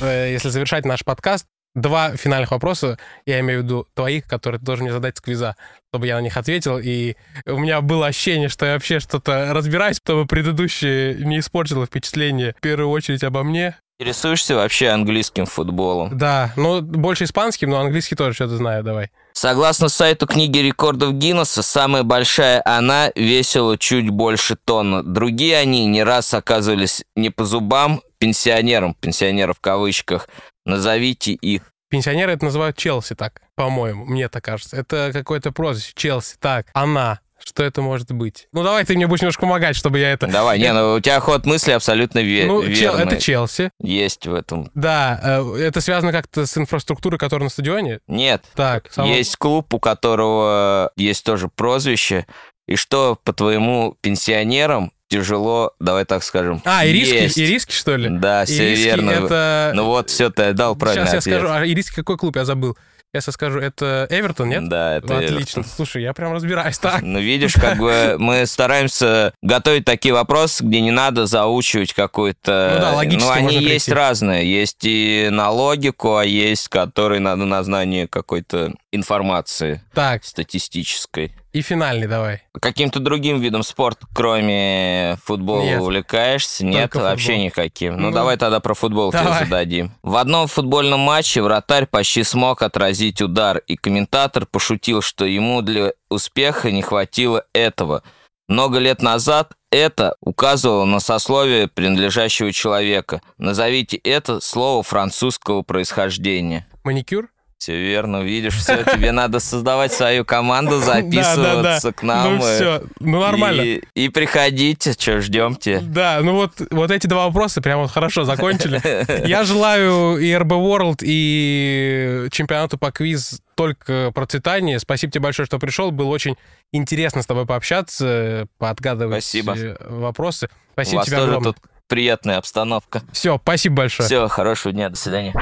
Э, 0.00 0.30
Если 0.30 0.50
завершать 0.50 0.84
наш 0.84 1.04
подкаст, 1.04 1.46
два 1.74 2.16
финальных 2.16 2.52
вопроса, 2.52 2.96
я 3.26 3.40
имею 3.40 3.62
в 3.62 3.64
виду 3.64 3.86
твоих, 3.94 4.26
которые 4.26 4.60
ты 4.60 4.66
должен 4.66 4.84
мне 4.84 4.92
задать 4.92 5.18
с 5.18 5.20
квиза, 5.20 5.56
чтобы 5.90 6.06
я 6.06 6.14
на 6.16 6.20
них 6.20 6.36
ответил, 6.36 6.78
и 6.78 7.16
у 7.46 7.58
меня 7.58 7.80
было 7.80 8.06
ощущение, 8.06 8.48
что 8.48 8.66
я 8.66 8.74
вообще 8.74 9.00
что-то 9.00 9.52
разбираюсь, 9.52 9.96
чтобы 9.96 10.26
предыдущее 10.26 11.16
не 11.16 11.40
испортило 11.40 11.86
впечатление, 11.86 12.54
в 12.56 12.60
первую 12.60 12.90
очередь, 12.90 13.24
обо 13.24 13.42
мне, 13.42 13.76
Интересуешься 14.00 14.54
вообще 14.54 14.88
английским 14.88 15.44
футболом? 15.44 16.16
да, 16.16 16.54
ну, 16.56 16.80
больше 16.80 17.24
испанским, 17.24 17.68
но 17.68 17.80
английский 17.80 18.14
тоже 18.14 18.32
что-то 18.32 18.56
знаю, 18.56 18.82
давай. 18.82 19.10
Согласно 19.34 19.90
сайту 19.90 20.26
книги 20.26 20.56
рекордов 20.56 21.12
Гиннесса, 21.12 21.62
самая 21.62 22.02
большая 22.02 22.62
она 22.64 23.10
весила 23.14 23.76
чуть 23.76 24.08
больше 24.08 24.56
тонны. 24.56 25.02
Другие 25.02 25.58
они 25.58 25.84
не 25.84 26.02
раз 26.02 26.32
оказывались 26.32 27.04
не 27.14 27.28
по 27.28 27.44
зубам 27.44 28.00
пенсионерам, 28.16 28.94
пенсионеров 28.94 29.58
в 29.58 29.60
кавычках. 29.60 30.30
Назовите 30.64 31.32
их. 31.32 31.70
Пенсионеры 31.90 32.32
это 32.32 32.46
называют 32.46 32.78
Челси 32.78 33.14
так, 33.16 33.42
по-моему, 33.54 34.06
мне 34.06 34.30
так 34.30 34.42
кажется. 34.42 34.78
Это 34.78 35.10
какое-то 35.12 35.52
прозвище. 35.52 35.92
Челси, 35.94 36.36
так, 36.40 36.68
она. 36.72 37.20
Что 37.44 37.62
это 37.64 37.80
может 37.82 38.12
быть? 38.12 38.48
Ну, 38.52 38.62
давай 38.62 38.84
ты 38.84 38.94
мне 38.94 39.06
будешь 39.06 39.22
немножко 39.22 39.40
помогать, 39.42 39.74
чтобы 39.76 39.98
я 39.98 40.12
это... 40.12 40.26
Давай, 40.26 40.58
не, 40.58 40.72
ну 40.72 40.94
у 40.94 41.00
тебя 41.00 41.20
ход 41.20 41.46
мысли 41.46 41.72
абсолютно 41.72 42.18
ве- 42.20 42.46
Ну, 42.46 42.62
Чел- 42.64 42.96
верный. 42.96 43.12
это 43.14 43.16
Челси. 43.20 43.70
Есть 43.80 44.26
в 44.26 44.34
этом. 44.34 44.70
Да, 44.74 45.18
э, 45.22 45.56
это 45.58 45.80
связано 45.80 46.12
как-то 46.12 46.46
с 46.46 46.56
инфраструктурой, 46.58 47.18
которая 47.18 47.44
на 47.44 47.50
стадионе. 47.50 48.00
Нет, 48.06 48.44
Так, 48.54 48.92
само- 48.92 49.08
есть 49.14 49.36
клуб, 49.36 49.72
у 49.74 49.78
которого 49.80 50.92
есть 50.96 51.24
тоже 51.24 51.48
прозвище. 51.48 52.26
И 52.68 52.76
что 52.76 53.18
по 53.24 53.32
твоему 53.32 53.96
пенсионерам 54.00 54.92
тяжело, 55.08 55.72
давай 55.80 56.04
так 56.04 56.22
скажем, 56.22 56.62
А, 56.64 56.86
ириски, 56.86 57.14
есть. 57.14 57.38
ириски, 57.38 57.72
что 57.72 57.96
ли? 57.96 58.08
Да, 58.10 58.44
все 58.44 58.74
верно. 58.74 59.10
это... 59.10 59.72
Ну 59.74 59.86
вот, 59.86 60.08
все, 60.08 60.30
ты 60.30 60.52
дал 60.52 60.76
правильный 60.76 61.06
Сейчас 61.06 61.26
я 61.26 61.34
ответ. 61.36 61.48
скажу, 61.48 61.52
а 61.52 61.66
ириски 61.66 61.94
какой 61.96 62.16
клуб, 62.16 62.36
я 62.36 62.44
забыл. 62.44 62.76
Я 63.12 63.20
сейчас 63.20 63.34
скажу, 63.34 63.58
это 63.58 64.06
Эвертон, 64.08 64.48
нет? 64.48 64.68
Да, 64.68 64.98
это 64.98 65.16
Отлично. 65.18 65.34
Эвертон. 65.36 65.64
Слушай, 65.64 66.02
я 66.02 66.12
прям 66.12 66.32
разбираюсь. 66.32 66.78
Так, 66.78 67.02
Ну, 67.02 67.18
видишь, 67.18 67.54
как 67.54 67.78
бы 67.78 68.14
мы 68.20 68.46
стараемся 68.46 69.32
готовить 69.42 69.84
такие 69.84 70.14
вопросы, 70.14 70.62
где 70.62 70.80
не 70.80 70.92
надо 70.92 71.26
заучивать 71.26 71.92
какой-то... 71.92 72.72
Ну 72.74 72.80
да, 72.80 72.92
логически 72.94 73.24
Ну, 73.24 73.32
они 73.32 73.56
есть 73.56 73.86
прийти. 73.86 73.92
разные. 73.98 74.48
Есть 74.50 74.78
и 74.82 75.28
на 75.32 75.50
логику, 75.50 76.16
а 76.16 76.24
есть, 76.24 76.68
которые 76.68 77.18
надо 77.18 77.46
на 77.46 77.64
знание 77.64 78.06
какой-то 78.06 78.74
информации 78.92 79.82
так, 79.92 80.24
статистической. 80.24 81.32
И 81.52 81.62
финальный 81.62 82.06
давай. 82.06 82.42
Каким-то 82.60 83.00
другим 83.00 83.40
видом 83.40 83.62
спорта, 83.62 84.06
кроме 84.14 85.16
футбола, 85.24 85.62
Нет. 85.62 85.80
увлекаешься? 85.80 86.64
Нет, 86.64 86.90
Только 86.92 87.04
вообще 87.04 87.26
футбол. 87.32 87.44
никаким. 87.44 87.96
Ну, 87.96 88.08
Ну, 88.08 88.14
давай 88.14 88.36
тогда 88.36 88.60
про 88.60 88.74
футбол 88.74 89.10
тебе 89.12 89.24
давай. 89.24 89.44
зададим. 89.44 89.92
В 90.02 90.16
одном 90.16 90.46
футбольном 90.46 91.00
матче 91.00 91.42
вратарь 91.42 91.86
почти 91.86 92.22
смог 92.22 92.62
отразить 92.62 93.20
удар, 93.20 93.58
и 93.66 93.76
комментатор 93.76 94.46
пошутил, 94.46 95.02
что 95.02 95.24
ему 95.24 95.62
для 95.62 95.92
успеха 96.08 96.70
не 96.70 96.82
хватило 96.82 97.44
этого. 97.52 98.02
Много 98.48 98.78
лет 98.78 99.00
назад 99.02 99.52
это 99.70 100.16
указывало 100.20 100.84
на 100.84 100.98
сословие 100.98 101.68
принадлежащего 101.68 102.52
человека. 102.52 103.22
Назовите 103.38 103.96
это 103.98 104.40
слово 104.40 104.82
французского 104.82 105.62
происхождения. 105.62 106.66
Маникюр? 106.82 107.28
Все 107.60 107.78
верно, 107.78 108.22
видишь, 108.22 108.54
все, 108.54 108.84
тебе 108.84 109.12
надо 109.12 109.38
создавать 109.38 109.92
свою 109.92 110.24
команду, 110.24 110.78
записываться 110.80 111.92
к 111.92 112.02
нам. 112.02 112.36
Ну 112.36 112.40
все, 112.40 112.82
ну 113.00 113.20
нормально. 113.20 113.60
И, 113.94 114.08
приходите, 114.08 114.92
что, 114.92 115.20
ждем 115.20 115.56
тебя. 115.56 115.80
Да, 115.82 116.20
ну 116.22 116.36
вот, 116.36 116.52
вот 116.70 116.90
эти 116.90 117.06
два 117.06 117.26
вопроса 117.26 117.60
прям 117.60 117.80
вот 117.80 117.90
хорошо 117.90 118.24
закончили. 118.24 118.80
Я 119.28 119.44
желаю 119.44 120.16
и 120.16 120.34
РБ 120.34 120.52
World, 120.52 121.00
и 121.02 122.28
чемпионату 122.30 122.78
по 122.78 122.90
квиз 122.92 123.42
только 123.56 124.10
процветания. 124.14 124.78
Спасибо 124.78 125.12
тебе 125.12 125.24
большое, 125.24 125.44
что 125.44 125.58
пришел. 125.58 125.90
Было 125.90 126.08
очень 126.08 126.36
интересно 126.72 127.20
с 127.20 127.26
тобой 127.26 127.44
пообщаться, 127.44 128.46
поотгадывать 128.56 129.22
Спасибо. 129.22 129.54
э, 129.54 129.76
вопросы. 129.86 130.46
У 130.46 130.72
Спасибо 130.72 130.96
вас 130.96 131.06
тебе 131.06 131.16
тоже 131.18 131.28
огромное. 131.28 131.52
тут 131.52 131.62
приятная 131.88 132.38
обстановка. 132.38 133.02
Все, 133.12 133.38
спасибо 133.38 133.76
большое. 133.76 134.06
Все, 134.06 134.28
хорошего 134.28 134.72
дня, 134.72 134.88
до 134.88 134.96
свидания. 134.96 135.34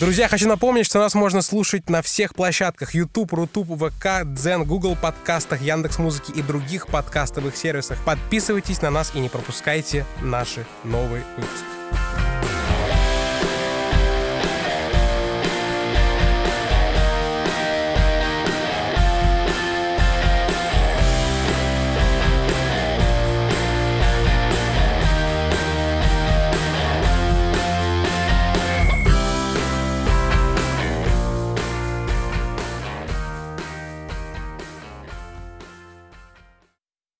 Друзья, 0.00 0.28
хочу 0.28 0.48
напомнить, 0.48 0.86
что 0.86 0.98
нас 0.98 1.14
можно 1.14 1.42
слушать 1.42 1.90
на 1.90 2.00
всех 2.00 2.34
площадках 2.34 2.94
YouTube, 2.94 3.34
Рутуб, 3.34 3.68
ВК, 3.68 4.24
Дзен, 4.24 4.64
Google 4.64 4.96
подкастах, 4.96 5.60
Яндекс 5.60 5.98
Музыки 5.98 6.32
и 6.32 6.40
других 6.40 6.86
подкастовых 6.86 7.54
сервисах. 7.54 7.98
Подписывайтесь 8.06 8.80
на 8.80 8.90
нас 8.90 9.12
и 9.14 9.18
не 9.18 9.28
пропускайте 9.28 10.06
наши 10.22 10.64
новые 10.84 11.22
выпуски. 11.36 12.39